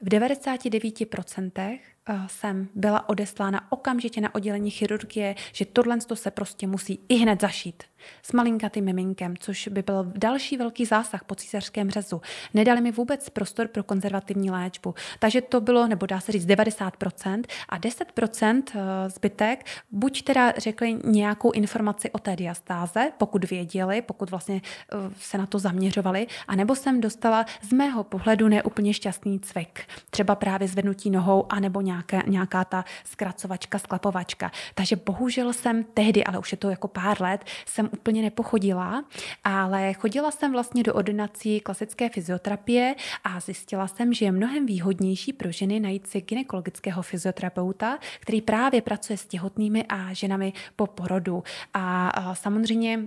[0.00, 1.78] v 99%
[2.10, 7.40] Eh, jsem byla odeslána okamžitě na oddělení chirurgie, že tohle se prostě musí i hned
[7.40, 7.82] zašít
[8.22, 12.20] s malinkatým miminkem, což by byl další velký zásah po císařském řezu.
[12.54, 14.94] Nedali mi vůbec prostor pro konzervativní léčbu.
[15.18, 20.98] Takže to bylo, nebo dá se říct 90% a 10% eh, zbytek buď teda řekli
[21.04, 26.74] nějakou informaci o té diastáze, pokud věděli, pokud vlastně eh, se na to zaměřovali, anebo
[26.74, 29.80] jsem dostala z mého pohledu neúplně šťastný cvik.
[30.10, 34.50] Třeba právě zvednutí nohou, anebo nějak nějaké, nějaká ta zkracovačka, sklapovačka.
[34.74, 39.04] Takže bohužel jsem tehdy, ale už je to jako pár let, jsem úplně nepochodila,
[39.44, 45.32] ale chodila jsem vlastně do ordinací klasické fyzioterapie a zjistila jsem, že je mnohem výhodnější
[45.32, 51.42] pro ženy najít si gynekologického fyzioterapeuta, který právě pracuje s těhotnými a ženami po porodu.
[51.74, 53.00] A samozřejmě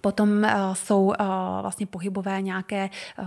[0.00, 1.14] Potom uh, jsou uh,
[1.60, 3.26] vlastně pohybové nějaké, uh,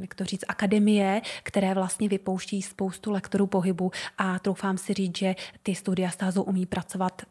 [0.00, 5.34] jak to říct, akademie, které vlastně vypouští spoustu lektorů pohybu a troufám si říct, že
[5.62, 7.22] ty studia stázou umí pracovat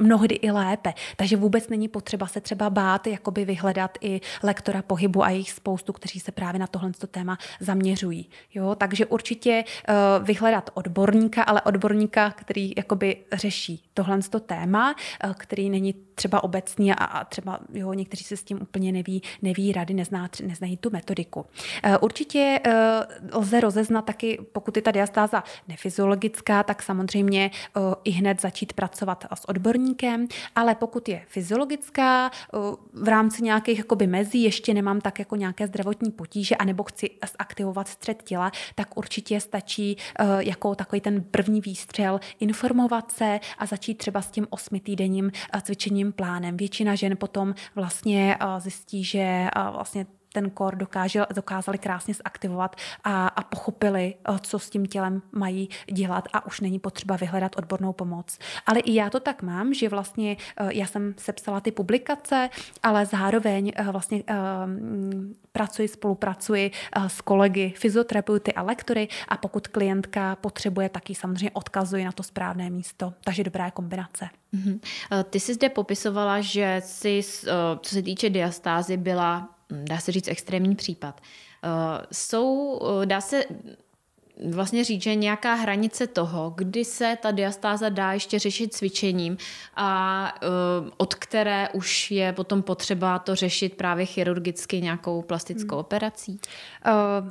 [0.00, 0.92] mnohdy i lépe.
[1.16, 5.92] Takže vůbec není potřeba se třeba bát, jakoby vyhledat i lektora pohybu a jejich spoustu,
[5.92, 8.30] kteří se právě na tohle téma zaměřují.
[8.54, 8.74] Jo?
[8.74, 9.64] Takže určitě
[10.22, 14.94] vyhledat odborníka, ale odborníka, který jakoby řeší tohle téma,
[15.34, 19.72] který není třeba obecný a, a třeba jo, někteří se s tím úplně neví, neví
[19.72, 21.40] rady, nezná, neznají tu metodiku.
[21.40, 28.10] Uh, určitě uh, lze rozeznat taky, pokud je ta diastáza nefyziologická, tak samozřejmě uh, i
[28.10, 30.26] hned začít pracovat s odborníkem,
[30.56, 32.30] ale pokud je fyziologická,
[32.92, 37.88] v rámci nějakých jakoby mezí, ještě nemám tak jako nějaké zdravotní potíže, anebo chci zaktivovat
[37.88, 39.96] střed těla, tak určitě stačí
[40.38, 46.56] jako takový ten první výstřel informovat se a začít třeba s tím osmitýdenním cvičením plánem.
[46.70, 53.42] Většina žen potom vlastně zjistí, že vlastně ten kor dokáže, dokázali krásně zaktivovat a, a
[53.42, 58.38] pochopili, eh, co s tím tělem mají dělat a už není potřeba vyhledat odbornou pomoc.
[58.66, 62.50] Ale i já to tak mám, že vlastně eh, já jsem sepsala ty publikace,
[62.82, 64.22] ale zároveň eh, vlastně
[65.52, 66.70] pracuji, spolupracuji
[67.06, 72.22] s kolegy, fyzioterapeuty a lektory a pokud klientka potřebuje, tak ji samozřejmě odkazuji na to
[72.22, 73.14] správné místo.
[73.24, 74.28] Takže dobrá kombinace.
[74.54, 74.80] Mm-hmm.
[75.30, 77.20] Ty jsi zde popisovala, že jsi,
[77.80, 81.20] co se týče diastázy, byla dá se říct, extrémní případ.
[81.64, 83.44] Eh, jsou, eh, dá se
[84.50, 89.36] vlastně říct, že nějaká hranice toho, kdy se ta diastáza dá ještě řešit cvičením
[89.76, 90.32] a
[90.82, 95.80] uh, od které už je potom potřeba to řešit právě chirurgicky nějakou plastickou hmm.
[95.80, 96.40] operací?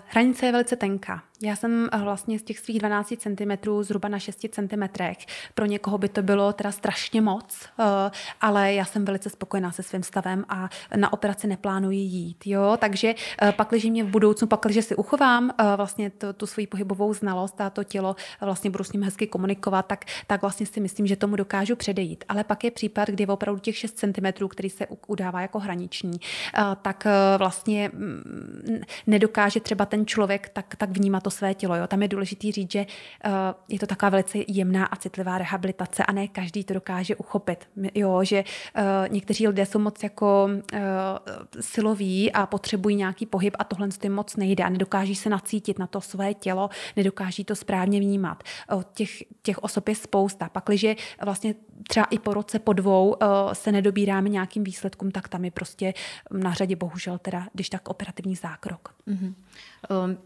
[0.06, 1.24] Hranice je velice tenká.
[1.42, 4.84] Já jsem vlastně z těch svých 12 cm zhruba na 6 cm.
[5.54, 7.70] Pro někoho by to bylo teda strašně moc,
[8.42, 12.48] ale já jsem velice spokojená se svým stavem a na operaci neplánuji jít.
[12.48, 12.78] Jo?
[12.80, 13.16] Takže
[13.52, 17.62] pak, když mě v budoucnu, pak, když si uchovám vlastně tu, tu svoji pohybovou znalost
[17.62, 21.16] a to tělo vlastně budu s ním hezky komunikovat, tak, tak vlastně si myslím, že
[21.16, 22.24] tomu dokážu předejít.
[22.30, 26.20] Ale pak je případ, kdy opravdu těch 6 cm, který se udává jako hraniční,
[26.82, 31.76] tak vlastně mm, nedokáže třeba ten člověk tak, tak vnímat to své tělo.
[31.76, 31.88] Jo.
[31.88, 32.88] Tam je důležité říct, že e,
[33.70, 37.70] je to taková velice jemná a citlivá rehabilitace a ne každý to dokáže uchopit.
[37.96, 38.44] Jo, že e,
[39.10, 40.50] někteří lidé jsou moc jako
[41.60, 45.88] siloví a potřebují nějaký pohyb a tohle tím moc nejde a nedokáží se nacítit na
[45.88, 48.44] to své tělo, nedokáží to správně vnímat.
[48.94, 50.50] Těch, těch osob je spousta.
[50.50, 51.56] Pakliže vlastně
[51.88, 53.16] třeba i po roce, po dvou
[53.54, 55.94] se nedobíráme nějakým výsledkům, tak tam je prostě
[56.32, 58.96] na řadě bohužel teda, když tak operativní zákrok.
[59.08, 59.34] Mm-hmm.
[60.06, 60.18] Um.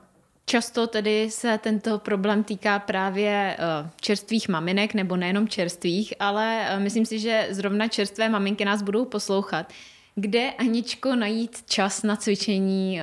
[0.46, 3.58] Často tedy se tento problém týká právě
[4.02, 9.74] čerstvých maminek, nebo nejenom čerstvých, ale myslím si, že zrovna čerstvé maminky nás budou poslouchat.
[10.16, 13.02] Kde, Aničko, najít čas na cvičení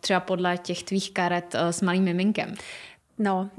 [0.00, 2.54] třeba podle těch tvých karet s malým miminkem?
[3.18, 3.50] No,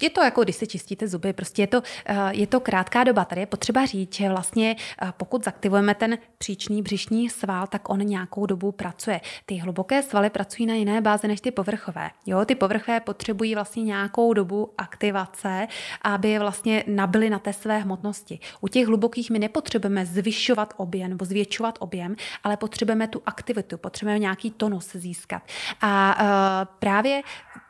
[0.00, 1.82] je to jako, když si čistíte zuby, prostě je to,
[2.30, 3.24] je to krátká doba.
[3.24, 4.76] Tady je potřeba říct, že vlastně
[5.16, 9.20] pokud zaktivujeme ten příčný břišní sval, tak on nějakou dobu pracuje.
[9.46, 12.10] Ty hluboké svaly pracují na jiné báze než ty povrchové.
[12.26, 15.68] Jo, ty povrchové potřebují vlastně nějakou dobu aktivace,
[16.02, 18.38] aby vlastně nabili na té své hmotnosti.
[18.60, 24.18] U těch hlubokých my nepotřebujeme zvyšovat objem nebo zvětšovat objem, ale potřebujeme tu aktivitu, potřebujeme
[24.18, 25.42] nějaký tonus získat.
[25.80, 27.22] A uh, právě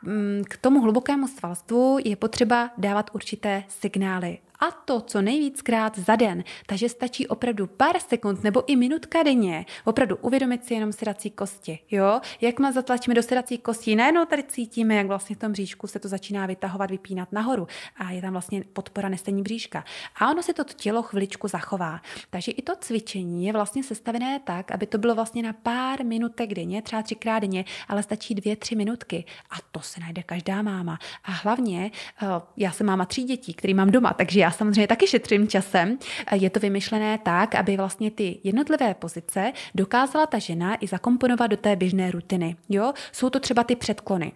[0.07, 6.15] um, k tomu hlubokému svalstvu je potřeba dávat určité signály a to co nejvíckrát za
[6.15, 6.43] den.
[6.65, 11.79] Takže stačí opravdu pár sekund nebo i minutka denně opravdu uvědomit si jenom sedací kosti.
[11.91, 12.21] Jo?
[12.41, 15.99] Jak má zatlačíme do sedací kosti, najednou tady cítíme, jak vlastně v tom bříšku se
[15.99, 19.83] to začíná vytahovat, vypínat nahoru a je tam vlastně podpora nestení bříška.
[20.15, 22.01] A ono si to tělo chviličku zachová.
[22.29, 26.53] Takže i to cvičení je vlastně sestavené tak, aby to bylo vlastně na pár minutek
[26.53, 29.25] denně, třeba třikrát denně, ale stačí dvě, tři minutky.
[29.51, 30.99] A to se najde každá máma.
[31.23, 31.91] A hlavně,
[32.21, 35.97] eh, já jsem máma tří dětí, který mám doma, takže já samozřejmě taky šetřím časem.
[36.31, 41.57] Je to vymyšlené tak, aby vlastně ty jednotlivé pozice dokázala ta žena i zakomponovat do
[41.57, 42.55] té běžné rutiny.
[42.69, 42.93] Jo?
[43.11, 44.31] Jsou to třeba ty předklony.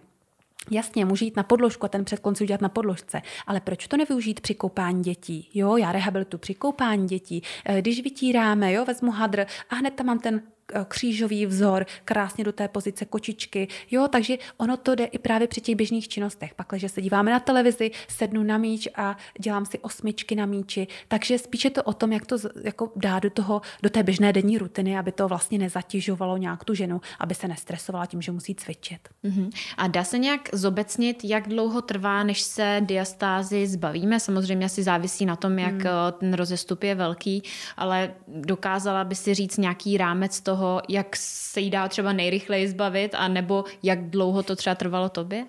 [0.70, 3.96] Jasně, může jít na podložku a ten předklon si udělat na podložce, ale proč to
[3.96, 5.48] nevyužít při koupání dětí?
[5.54, 7.42] Jo, já rehabilitu při koupání dětí.
[7.64, 10.42] Eh, když vytíráme, jo, vezmu hadr a hned tam mám ten
[10.88, 13.68] křížový vzor, krásně do té pozice kočičky.
[13.90, 16.54] Jo, takže ono to jde i právě při těch běžných činnostech.
[16.54, 20.86] Pak, když se díváme na televizi, sednu na míč a dělám si osmičky na míči.
[21.08, 24.58] Takže spíše to o tom, jak to jako dá do, toho, do té běžné denní
[24.58, 29.08] rutiny, aby to vlastně nezatěžovalo nějak tu ženu, aby se nestresovala tím, že musí cvičit.
[29.24, 29.50] Uh-huh.
[29.76, 34.20] A dá se nějak zobecnit, jak dlouho trvá, než se diastázy zbavíme?
[34.20, 36.12] Samozřejmě asi závisí na tom, jak hmm.
[36.18, 37.42] ten rozestup je velký,
[37.76, 42.68] ale dokázala by si říct nějaký rámec toho, toho, jak se jí dá třeba nejrychleji
[42.68, 45.46] zbavit, a nebo jak dlouho to třeba trvalo tobě?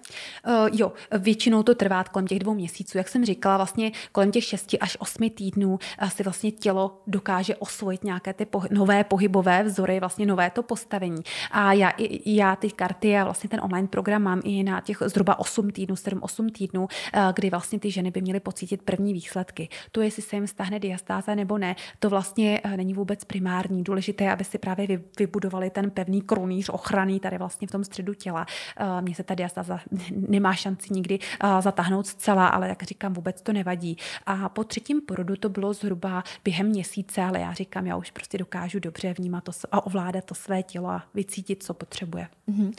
[0.47, 2.97] Uh, jo, většinou to trvá kolem těch dvou měsíců.
[2.97, 8.03] Jak jsem říkala, vlastně kolem těch šesti až osmi týdnů si vlastně tělo dokáže osvojit
[8.03, 11.21] nějaké ty pohy- nové pohybové vzory, vlastně nové to postavení.
[11.51, 11.93] A já,
[12.25, 15.95] já ty karty a vlastně ten online program mám i na těch zhruba 8 týdnů,
[15.95, 16.87] 7-8 týdnů,
[17.33, 19.69] kdy vlastně ty ženy by měly pocítit první výsledky.
[19.91, 23.83] To, jestli se jim stáhne diastáza nebo ne, to vlastně není vůbec primární.
[23.83, 28.45] Důležité, aby si právě vybudovali ten pevný krunýř ochranný tady vlastně v tom středu těla.
[28.77, 29.79] Eh, mně se ta diastáza
[30.11, 33.97] nemá šanci nikdy eh, zatáhnout zcela, ale jak říkám, vůbec to nevadí.
[34.25, 38.37] A po třetím porodu to bylo zhruba během měsíce, ale já říkám, já už prostě
[38.37, 42.27] dokážu dobře vnímat to a ovládat to své tělo a vycítit, co potřebuje.
[42.49, 42.73] Mm-hmm.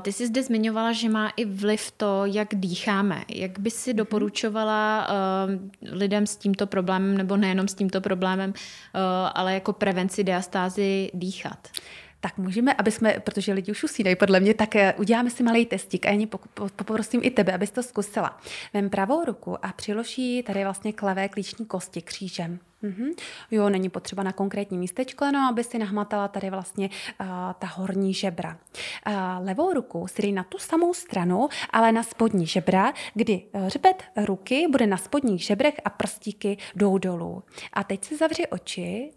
[0.00, 3.24] Ty jsi zde zmiňovala, že má i vliv to, jak dýcháme.
[3.28, 3.96] Jak by si mhm.
[3.96, 5.08] doporučovala
[5.82, 8.52] lidem s tímto problémem, nebo nejenom s tímto problémem,
[9.34, 11.53] ale jako prevenci diastázy dýchat?
[11.54, 11.68] Dělat?
[12.20, 15.66] Tak můžeme, aby jsme, protože lidi už usínají podle mě, tak eh, uděláme si malý
[15.66, 16.26] testík a já
[16.76, 18.40] poprosím i tebe, abys to zkusila.
[18.74, 22.58] Vem pravou ruku a přiloží tady vlastně k levé klíční kosti křížem.
[22.82, 23.14] Mm-hmm.
[23.50, 26.90] Jo, není potřeba na konkrétní místečko, no, aby si nahmatala tady vlastně
[27.20, 27.26] uh,
[27.58, 28.58] ta horní žebra.
[29.06, 29.14] Uh,
[29.46, 34.66] levou ruku si dej na tu samou stranu, ale na spodní žebra, kdy hřbet ruky
[34.70, 37.42] bude na spodních žebrech a prstíky jdou dolů.
[37.72, 39.10] A teď si zavři oči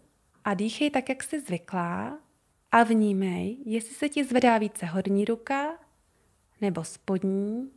[0.44, 2.18] a dýchej tak, jak jsi zvyklá
[2.72, 5.78] a vnímej, jestli se ti zvedá více horní ruka
[6.60, 7.70] nebo spodní,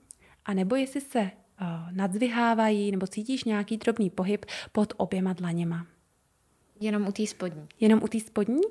[0.45, 5.87] a nebo jestli se uh, nadzvihávají nebo cítíš nějaký drobný pohyb pod oběma dlaněma.
[6.79, 7.67] Jenom u té spodní.
[7.79, 8.61] Jenom u té spodní?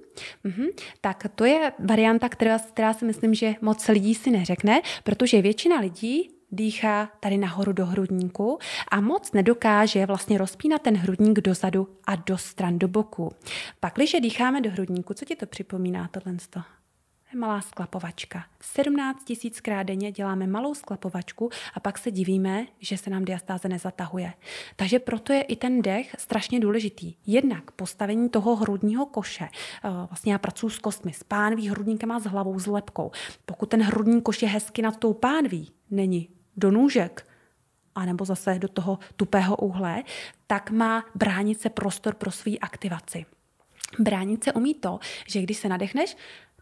[0.45, 0.67] Mhm.
[1.01, 5.81] Tak to je varianta, která, která si myslím, že moc lidí si neřekne, protože většina
[5.81, 12.17] lidí dýchá tady nahoru do hrudníku a moc nedokáže vlastně rozpínat ten hrudník dozadu a
[12.17, 13.33] do stran, do boku.
[13.81, 16.31] Pak, když dýcháme do hrudníku, co ti to připomíná tohle?
[17.35, 18.45] malá sklapovačka.
[18.61, 24.33] 17 tisíckrát denně děláme malou sklapovačku a pak se divíme, že se nám diastáze nezatahuje.
[24.77, 27.15] Takže proto je i ten dech strašně důležitý.
[27.27, 29.45] Jednak postavení toho hrudního koše.
[29.45, 33.11] Eh, vlastně já pracuji s kostmi, s pánví, hrudníkem a s hlavou, s lepkou.
[33.47, 37.27] Pokud ten hrudní koš je hezky nad tou pánví, není do nůžek,
[37.95, 40.03] anebo zase do toho tupého úhle,
[40.47, 43.27] tak má bránit se prostor pro svou aktivaci.
[43.99, 46.17] Bránit se umí to, že když se nadechneš,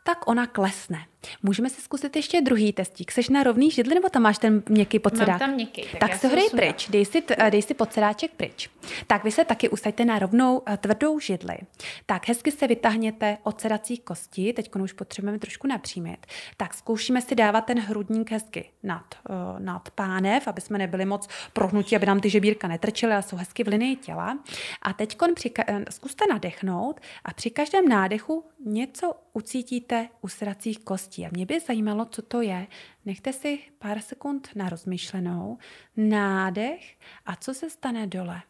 [0.05, 1.07] tak ona klesne.
[1.43, 3.13] Můžeme si zkusit ještě druhý testík.
[3.13, 5.29] Seš na rovný židli nebo tam máš ten měkký podsedák?
[5.29, 5.83] Mám tam měkký.
[5.83, 8.71] Tak, tak se hrej pryč, dej si, dej si podsedáček pryč.
[9.07, 11.59] Tak vy se taky usaďte na rovnou eh, tvrdou židli.
[12.07, 16.27] Tak hezky se vytáhněte od sedací kosti, teď už potřebujeme trošku napřímit.
[16.57, 21.29] Tak zkoušíme si dávat ten hrudník hezky nad, uh, nad pánev, aby jsme nebyli moc
[21.53, 24.39] prohnutí, aby nám ty žebírka netrčely, ale jsou hezky v linii těla.
[24.83, 31.08] A teď při, uh, zkuste nadechnout a při každém nádechu něco ucítíte u sracích kostí.
[31.19, 32.67] A mě by zajímalo, co to je.
[33.05, 35.59] Nechte si pár sekund na rozmyšlenou,
[35.97, 38.43] nádech a co se stane dole.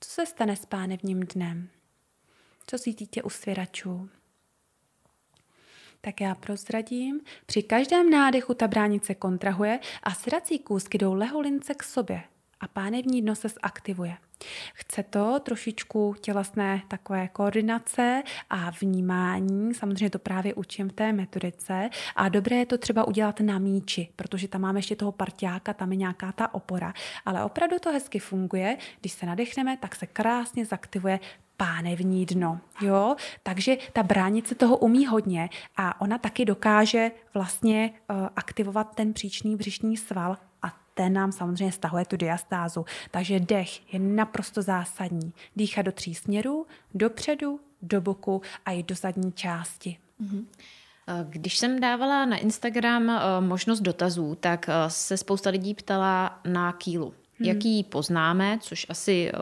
[0.00, 1.68] Co se stane s pánevním dnem?
[2.66, 4.08] Co cítíte u svěračů?
[6.00, 7.20] Tak já prozradím.
[7.46, 12.22] Při každém nádechu ta bránice kontrahuje a srací kůzky jdou leholince k sobě
[12.60, 14.16] a pánevní dno se zaktivuje.
[14.74, 21.90] Chce to trošičku tělesné takové koordinace a vnímání, samozřejmě to právě učím v té metodice
[22.16, 25.92] a dobré je to třeba udělat na míči, protože tam máme ještě toho parťáka, tam
[25.92, 26.94] je nějaká ta opora,
[27.26, 31.20] ale opravdu to hezky funguje, když se nadechneme, tak se krásně zaktivuje
[31.56, 32.60] pánevní dno.
[32.80, 33.16] Jo?
[33.42, 39.56] Takže ta bránice toho umí hodně a ona taky dokáže vlastně uh, aktivovat ten příčný
[39.56, 40.36] břišní sval
[40.96, 42.84] ten nám samozřejmě stahuje tu diastázu.
[43.10, 45.32] Takže dech je naprosto zásadní.
[45.56, 49.96] Dýchat do tří směrů, dopředu, do boku a i do zadní části.
[50.22, 50.44] Mm-hmm.
[51.28, 57.14] Když jsem dávala na Instagram eh, možnost dotazů, tak se spousta lidí ptala na kýlu.
[57.38, 57.48] Hmm.
[57.48, 59.32] Jak ji poznáme, což asi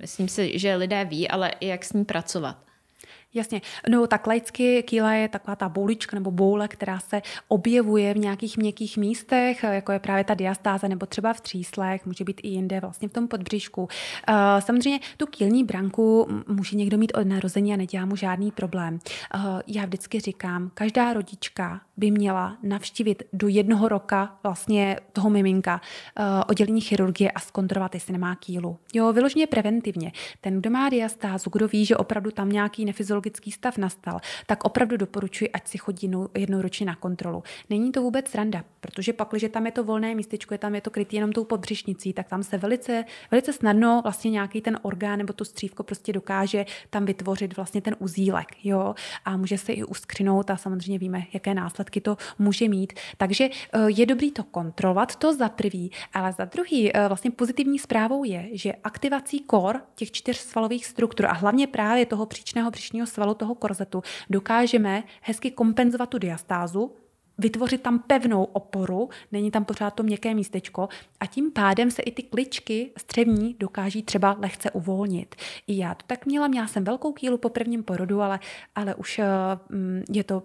[0.00, 2.56] myslím si, že lidé ví, ale jak s ní pracovat.
[3.34, 3.60] Jasně.
[3.88, 8.58] No tak laicky kýla je taková ta boulička nebo boule, která se objevuje v nějakých
[8.58, 12.80] měkkých místech, jako je právě ta diastáza nebo třeba v tříslech, může být i jinde
[12.80, 13.82] vlastně v tom podbříšku.
[13.82, 13.88] Uh,
[14.58, 18.98] samozřejmě tu kýlní branku může někdo mít od narození a nedělá mu žádný problém.
[19.34, 25.80] Uh, já vždycky říkám, každá rodička by měla navštívit do jednoho roka vlastně toho miminka
[26.18, 28.78] uh, oddělení chirurgie a zkontrolovat, jestli nemá kýlu.
[28.94, 30.12] Jo, vyloženě preventivně.
[30.40, 32.84] Ten, kdo má diastázu, kdo ví, že opravdu tam nějaký
[33.22, 37.42] nefyziologický stav nastal, tak opravdu doporučuji, ať si chodí jednou, jednou ročně na kontrolu.
[37.70, 40.80] Není to vůbec randa, protože pak, když tam je to volné místečko, je tam je
[40.80, 45.18] to krytý jenom tou podbřišnicí, tak tam se velice, velice snadno vlastně nějaký ten orgán
[45.18, 48.48] nebo to střívko prostě dokáže tam vytvořit vlastně ten uzílek.
[48.64, 48.94] Jo?
[49.24, 52.92] A může se i uskřinout a samozřejmě víme, jaké následky to může mít.
[53.16, 57.78] Takže eh, je dobrý to kontrolovat, to za prvý, ale za druhý eh, vlastně pozitivní
[57.78, 63.06] zprávou je, že aktivací kor těch čtyř svalových struktur a hlavně právě toho příčného břišního
[63.12, 66.92] svalu, toho korzetu, dokážeme hezky kompenzovat tu diastázu,
[67.38, 70.88] vytvořit tam pevnou oporu, není tam pořád to měkké místečko
[71.20, 75.34] a tím pádem se i ty kličky střevní dokáží třeba lehce uvolnit.
[75.66, 78.40] I já to tak měla, měla jsem velkou kýlu po prvním porodu, ale,
[78.74, 79.24] ale už uh,
[80.10, 80.42] je to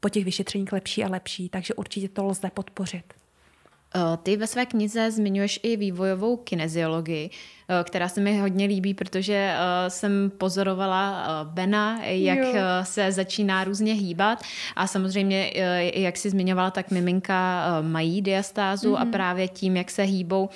[0.00, 3.14] po těch vyšetřeních lepší a lepší, takže určitě to lze podpořit.
[3.96, 7.30] Eh, ty ve své knize zmiňuješ i vývojovou kineziologii,
[7.68, 12.54] eh, která se mi hodně líbí, protože eh, jsem pozorovala Bena, jak jo.
[12.82, 14.42] se začíná různě hýbat
[14.76, 15.52] a samozřejmě,
[15.94, 19.00] jak si zmiňovala, tak miminka mají diastázu mm-hmm.
[19.00, 19.12] a mhm.
[19.12, 20.48] právě tím, jak se hýbou,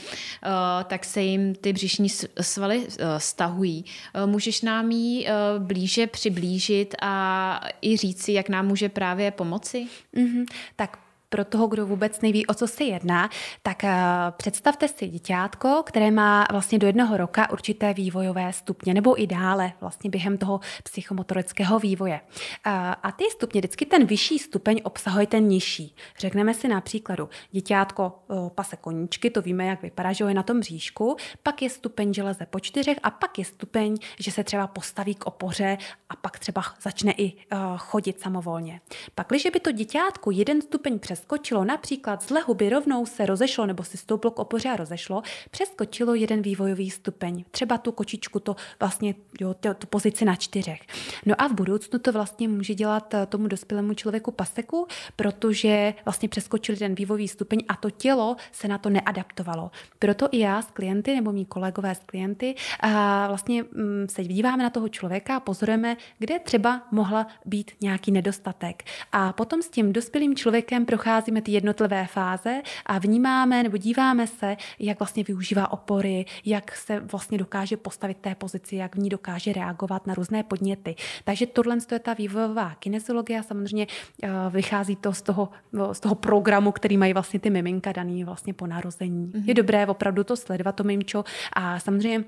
[0.87, 2.09] tak se jim ty břišní
[2.41, 2.87] svaly
[3.19, 3.85] stahují.
[4.27, 5.27] Můžeš nám ji
[5.59, 9.87] blíže přiblížit a i říci, jak nám může právě pomoci?
[10.15, 10.45] Mm-hmm.
[10.77, 10.99] Tak
[11.31, 13.31] pro toho, kdo vůbec neví, o co se jedná,
[13.63, 13.91] tak uh,
[14.37, 19.73] představte si děťátko, které má vlastně do jednoho roka určité vývojové stupně, nebo i dále
[19.81, 22.21] vlastně během toho psychomotorického vývoje.
[22.21, 22.73] Uh,
[23.03, 25.95] a ty stupně, vždycky ten vyšší stupeň obsahuje ten nižší.
[26.19, 30.43] Řekneme si na příkladu, děťátko uh, pase koníčky, to víme, jak vypadá, že je na
[30.43, 34.45] tom bříšku, pak je stupeň, že leze po čtyřech a pak je stupeň, že se
[34.45, 35.79] třeba postaví k opoře
[36.09, 37.33] a pak třeba začne i
[37.77, 38.81] chodit samovolně.
[39.15, 43.27] Pak, když by to děťátko jeden stupeň přes přeskočilo, například z lehu by rovnou se
[43.27, 47.45] rozešlo nebo si stouplo k opoře a rozešlo, přeskočilo jeden vývojový stupeň.
[47.51, 50.81] Třeba tu kočičku, to vlastně, jo, to, tu pozici na čtyřech.
[51.27, 56.29] No a v budoucnu to vlastně může dělat eh, tomu dospělému člověku paseku, protože vlastně
[56.29, 59.71] přeskočili ten vývojový stupeň a to tělo se na to neadaptovalo.
[59.99, 64.63] Proto i já s klienty nebo mý kolegové s klienty a vlastně mm, se díváme
[64.63, 68.83] na toho člověka a pozorujeme, kde třeba mohla být nějaký nedostatek.
[69.13, 74.27] A potom s tím dospělým člověkem prochází procházíme ty jednotlivé fáze a vnímáme nebo díváme
[74.27, 79.09] se, jak vlastně využívá opory, jak se vlastně dokáže postavit té pozici, jak v ní
[79.09, 80.95] dokáže reagovat na různé podněty.
[81.25, 83.87] Takže tohle je ta vývojová kinesiologie a samozřejmě
[84.23, 85.49] eh, vychází to z toho,
[85.93, 89.27] z toho programu, který mají vlastně ty miminka daný vlastně po narození.
[89.27, 89.43] Mm-hmm.
[89.47, 92.25] Je dobré opravdu to sledovat, to mimčo a samozřejmě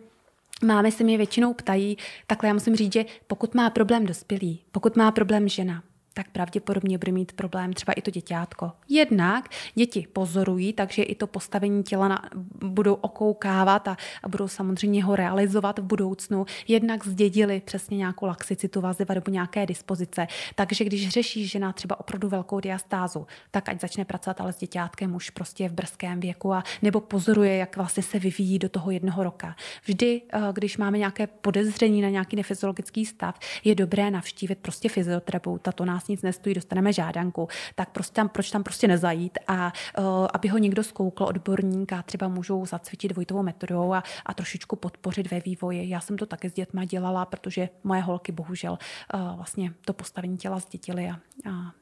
[0.65, 4.97] Máme se mě většinou ptají, takhle já musím říct, že pokud má problém dospělý, pokud
[4.97, 5.83] má problém žena,
[6.15, 8.73] tak pravděpodobně bude mít problém třeba i to děťátko.
[8.89, 12.23] Jednak děti pozorují, takže i to postavení těla na,
[12.65, 16.47] budou okoukávat a, a budou samozřejmě ho realizovat v budoucnu.
[16.69, 20.27] Jednak zdědili přesně nějakou laxicitu vaziva nebo nějaké dispozice.
[20.55, 25.15] Takže když řeší žena třeba opravdu velkou diastázu, tak ať začne pracovat ale s děťátkem
[25.15, 29.25] už prostě v brzkém věku a nebo pozoruje, jak vlastně se vyvíjí do toho jednoho
[29.25, 29.57] roka.
[29.85, 35.73] Vždy, eh, když máme nějaké podezření na nějaký nefyziologický stav, je dobré navštívit prostě fyzioterapeuta,
[35.73, 40.05] to nás nic nestojí, dostaneme žádanku, tak prostě tam, proč tam prostě nezajít a uh,
[40.35, 45.31] aby ho někdo zkoukl, odborník a třeba můžou zacvičit dvojitovou metodou a, a trošičku podpořit
[45.31, 45.89] ve vývoji.
[45.89, 48.79] Já jsem to taky s dětma dělala, protože moje holky bohužel
[49.15, 51.15] uh, vlastně to postavení těla zdětily a,
[51.51, 51.73] a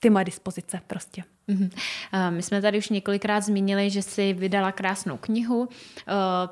[0.00, 1.35] ty moje dispozice prostě.
[1.48, 1.70] Mhm.
[2.30, 5.68] My jsme tady už několikrát zmínili, že jsi vydala krásnou knihu,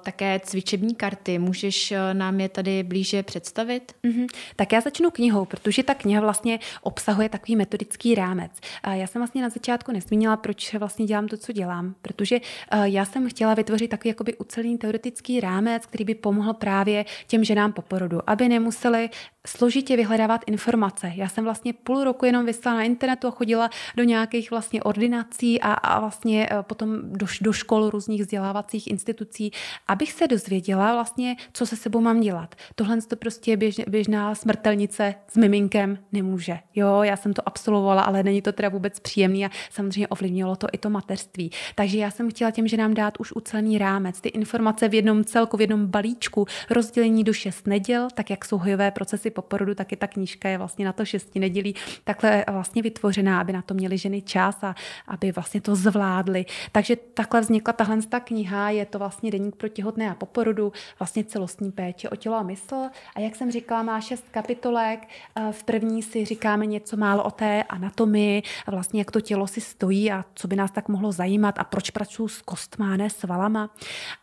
[0.02, 1.38] také cvičební karty.
[1.38, 3.92] Můžeš nám je tady blíže představit?
[4.04, 4.26] Mm-hmm.
[4.56, 8.52] Tak já začnu knihou, protože ta kniha vlastně obsahuje takový metodický rámec.
[8.92, 12.40] Já jsem vlastně na začátku nezmínila, proč vlastně dělám to, co dělám, protože
[12.84, 17.72] já jsem chtěla vytvořit takový jakoby ucelený teoretický rámec, který by pomohl právě těm ženám
[17.72, 19.10] po porodu, aby nemuseli
[19.46, 21.12] složitě vyhledávat informace.
[21.14, 25.60] Já jsem vlastně půl roku jenom vyslala na internetu a chodila do nějakých vlastně ordinací
[25.60, 29.50] a, a vlastně eh, potom do, do škol různých vzdělávacích institucí,
[29.88, 32.54] abych se dozvěděla vlastně, co se sebou mám dělat.
[32.74, 36.58] Tohle to prostě běž, běžná smrtelnice s miminkem nemůže.
[36.74, 40.66] Jo, já jsem to absolvovala, ale není to teda vůbec příjemný a samozřejmě ovlivnilo to
[40.72, 41.50] i to mateřství.
[41.74, 45.24] Takže já jsem chtěla těm, že nám dát už ucelený rámec, ty informace v jednom
[45.24, 49.74] celku, v jednom balíčku, rozdělení do šest neděl, tak jak jsou hojové procesy po porodu,
[49.74, 51.74] tak i ta knížka je vlastně na to šesti nedělí
[52.04, 54.73] takhle vlastně vytvořená, aby na to měly ženy čas a
[55.08, 56.46] aby vlastně to zvládli.
[56.72, 60.72] Takže takhle vznikla tahle ta kniha, je to vlastně deník pro těhotné a po porodu,
[60.98, 62.76] vlastně celostní péče o tělo a mysl.
[63.14, 65.08] A jak jsem říkala, má šest kapitolek.
[65.50, 70.12] V první si říkáme něco málo o té anatomii, vlastně jak to tělo si stojí
[70.12, 73.70] a co by nás tak mohlo zajímat a proč pracuji s kostma, ne s valama,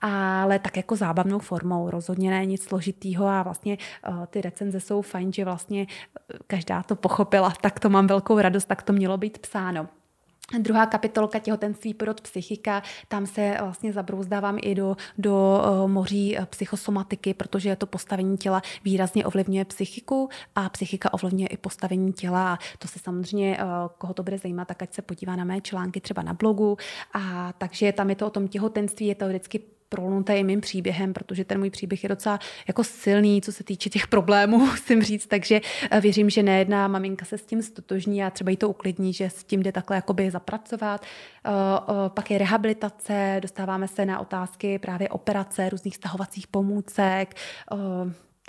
[0.01, 1.89] ale tak jako zábavnou formou.
[1.89, 3.77] Rozhodně ne nic složitýho a vlastně
[4.29, 5.87] ty recenze jsou fajn, že vlastně
[6.47, 9.87] každá to pochopila, tak to mám velkou radost, tak to mělo být psáno.
[10.59, 16.45] Druhá kapitolka těhotenství porod psychika, tam se vlastně zabrouzdávám i do, do uh, moří uh,
[16.45, 22.59] psychosomatiky, protože to postavení těla výrazně ovlivňuje psychiku a psychika ovlivňuje i postavení těla.
[22.79, 23.63] To se samozřejmě, uh,
[23.97, 26.77] koho to bude zajímat, tak ať se podívá na mé články třeba na blogu.
[27.13, 29.61] A takže tam je to o tom těhotenství, je to vždycky
[29.91, 34.07] prolnuté mým příběhem, protože ten můj příběh je docela jako silný, co se týče těch
[34.07, 35.61] problémů, musím říct, takže
[35.91, 39.29] eh, věřím, že nejedná maminka se s tím stotožní a třeba jí to uklidní, že
[39.29, 41.01] s tím jde takhle jakoby zapracovat.
[41.05, 47.35] Eh, eh, pak je rehabilitace, dostáváme se na otázky právě operace, různých stahovacích pomůcek,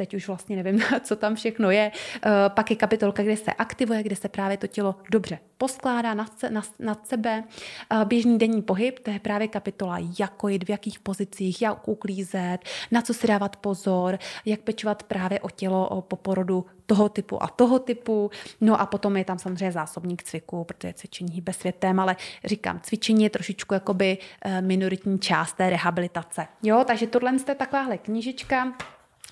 [0.02, 1.92] teď už vlastně nevím, co tam všechno je.
[2.26, 6.38] Eh, pak je kapitolka, kde se aktivuje, kde se právě to tělo dobře poskládá nad,
[6.38, 7.44] se, nad, nad sebe.
[7.90, 12.58] Eh, běžný denní pohyb, to je právě kapitola, jak jít, v jakých pozicích, jak uklízet,
[12.90, 17.48] na co si dávat pozor, jak pečovat právě o tělo po porodu toho typu a
[17.48, 18.30] toho typu.
[18.60, 23.24] No a potom je tam samozřejmě zásobník cviku, protože cvičení hýbe světem, ale říkám, cvičení
[23.24, 26.46] je trošičku jakoby eh, minoritní část té rehabilitace.
[26.62, 28.72] Jo, takže tohle je takováhle knížička,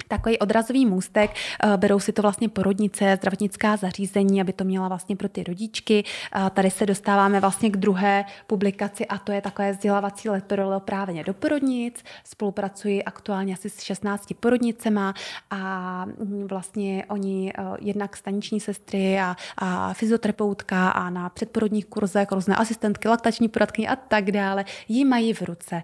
[0.09, 1.31] takový odrazový můstek.
[1.65, 6.05] Eh, berou si to vlastně porodnice, zdravotnická zařízení, aby to měla vlastně pro ty rodičky.
[6.37, 11.25] Eh, tady se dostáváme vlastně k druhé publikaci a to je takové vzdělávací letorolo právě
[11.25, 12.05] do porodnic.
[12.25, 15.15] Spolupracuji aktuálně asi s 16 porodnicema
[15.51, 22.33] a mm, vlastně oni eh, jednak staniční sestry a, a fyzioterapeutka a na předporodních kurzech
[22.33, 25.83] různé asistentky, laktační poradkyně a tak dále ji mají v ruce.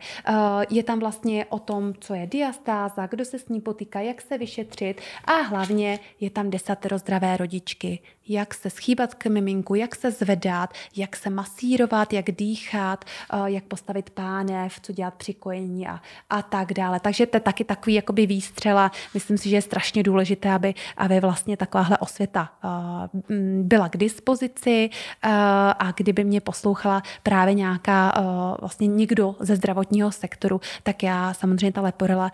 [0.70, 4.39] Je tam vlastně o tom, co je diastáza, kdo se s ní potýká, jak se
[4.39, 10.11] vyšetřit a hlavně je tam desatero zdravé rodičky, jak se schýbat k miminku, jak se
[10.11, 16.01] zvedat, jak se masírovat, jak dýchat, eh, jak postavit pánev, co dělat při kojení a,
[16.31, 17.01] a tak dále.
[17.01, 18.91] Takže to je taky takový jakoby výstřela.
[19.15, 24.91] Myslím si, že je strašně důležité, aby, aby vlastně takováhle osvěta uh, byla k dispozici
[24.91, 25.31] uh,
[25.78, 28.12] a kdyby mě poslouchala právě nějaká
[28.61, 32.33] vlastně někdo ze zdravotního sektoru, tak já samozřejmě ta leporela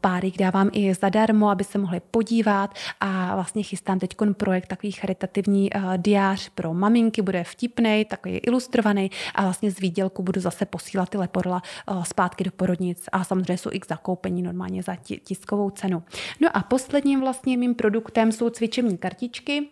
[0.00, 2.74] párek dávám i zadarmo, aby se mohli podívat.
[3.00, 9.10] A vlastně chystám teď projekt takový charitativní uh, diář pro maminky, bude vtipný, takový ilustrovaný.
[9.34, 13.04] A vlastně z výdělku budu zase posílat ty leporla uh, zpátky do porodnic.
[13.12, 16.02] A samozřejmě jsou i k zakoupení normálně za tiskovou cenu.
[16.40, 19.68] No a posledním vlastně mým produktem jsou cvičební kartičky,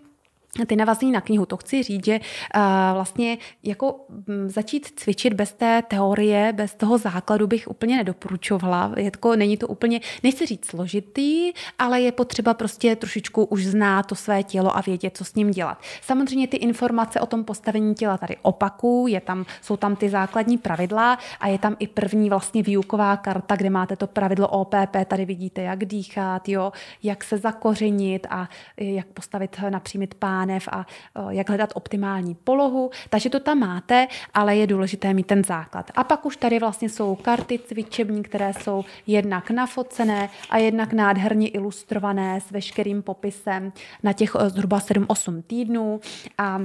[0.66, 1.46] ty navazní na knihu.
[1.46, 2.62] To chci říct, že uh,
[2.94, 8.92] vlastně jako m, začít cvičit bez té teorie, bez toho základu bych úplně nedoporučovala.
[8.96, 14.06] Je to, není to úplně, nechci říct složitý, ale je potřeba prostě trošičku už znát
[14.06, 15.82] to své tělo a vědět, co s ním dělat.
[16.02, 20.58] Samozřejmě ty informace o tom postavení těla tady opaku, je tam, jsou tam ty základní
[20.58, 25.24] pravidla a je tam i první vlastně výuková karta, kde máte to pravidlo OPP, tady
[25.24, 26.72] vidíte, jak dýchat, jo,
[27.02, 30.86] jak se zakořenit a jak postavit, napřímit pán pánev a
[31.30, 32.90] jak hledat optimální polohu.
[33.10, 35.90] Takže to tam máte, ale je důležité mít ten základ.
[35.94, 41.48] A pak už tady vlastně jsou karty cvičební, které jsou jednak nafocené a jednak nádherně
[41.48, 46.00] ilustrované s veškerým popisem na těch zhruba 7-8 týdnů.
[46.38, 46.60] A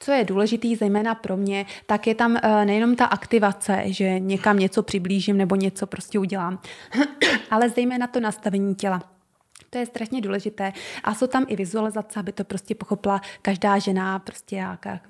[0.00, 4.82] co je důležitý, zejména pro mě, tak je tam nejenom ta aktivace, že někam něco
[4.82, 6.58] přiblížím nebo něco prostě udělám,
[7.50, 9.17] ale zejména to nastavení těla.
[9.70, 10.72] To je strašně důležité.
[11.04, 14.64] A jsou tam i vizualizace, aby to prostě pochopila každá žena, prostě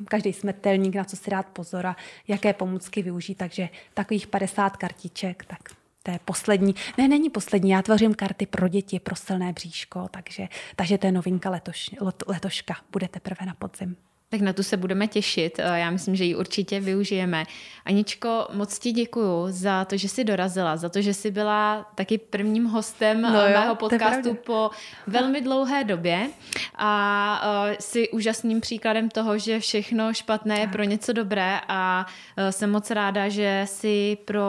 [0.05, 1.97] každý smrtelník, na co si dát pozor a
[2.29, 3.35] jaké pomůcky využít.
[3.35, 5.59] Takže takových 50 kartiček, tak
[6.03, 6.75] to je poslední.
[6.99, 11.13] Ne, není poslední, já tvořím karty pro děti, pro silné bříško, takže, takže to je
[11.13, 11.91] novinka letoš,
[12.27, 13.97] letoška, bude teprve na podzim.
[14.31, 15.59] Tak na tu se budeme těšit.
[15.59, 17.45] Eh, já myslím, že ji určitě využijeme.
[17.85, 22.19] Aničko, moc ti děkuju za to, že jsi dorazila, za to, že jsi byla taky
[22.19, 24.71] prvním hostem no eh, jo, mého podcastu po
[25.07, 26.31] velmi dlouhé době
[26.77, 32.07] a uh, jsi úžasným příkladem toho, že všechno špatné je pro něco dobré a
[32.39, 34.45] uh, jsem moc ráda, že jsi pro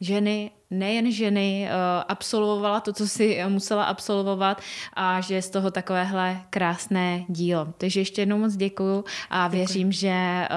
[0.00, 1.72] ženy, nejen ženy, eh,
[2.08, 4.62] absolvovala to, co si musela absolvovat
[4.94, 7.68] a že je z toho takovéhle krásné dílo.
[7.78, 9.56] Takže ještě jednou moc děkuju a děkuji.
[9.56, 10.48] věřím, že eh,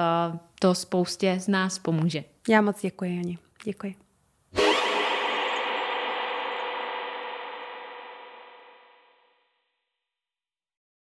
[0.60, 2.24] to spoustě z nás pomůže.
[2.48, 3.38] Já moc děkuji, Ani.
[3.64, 4.03] Děkuji.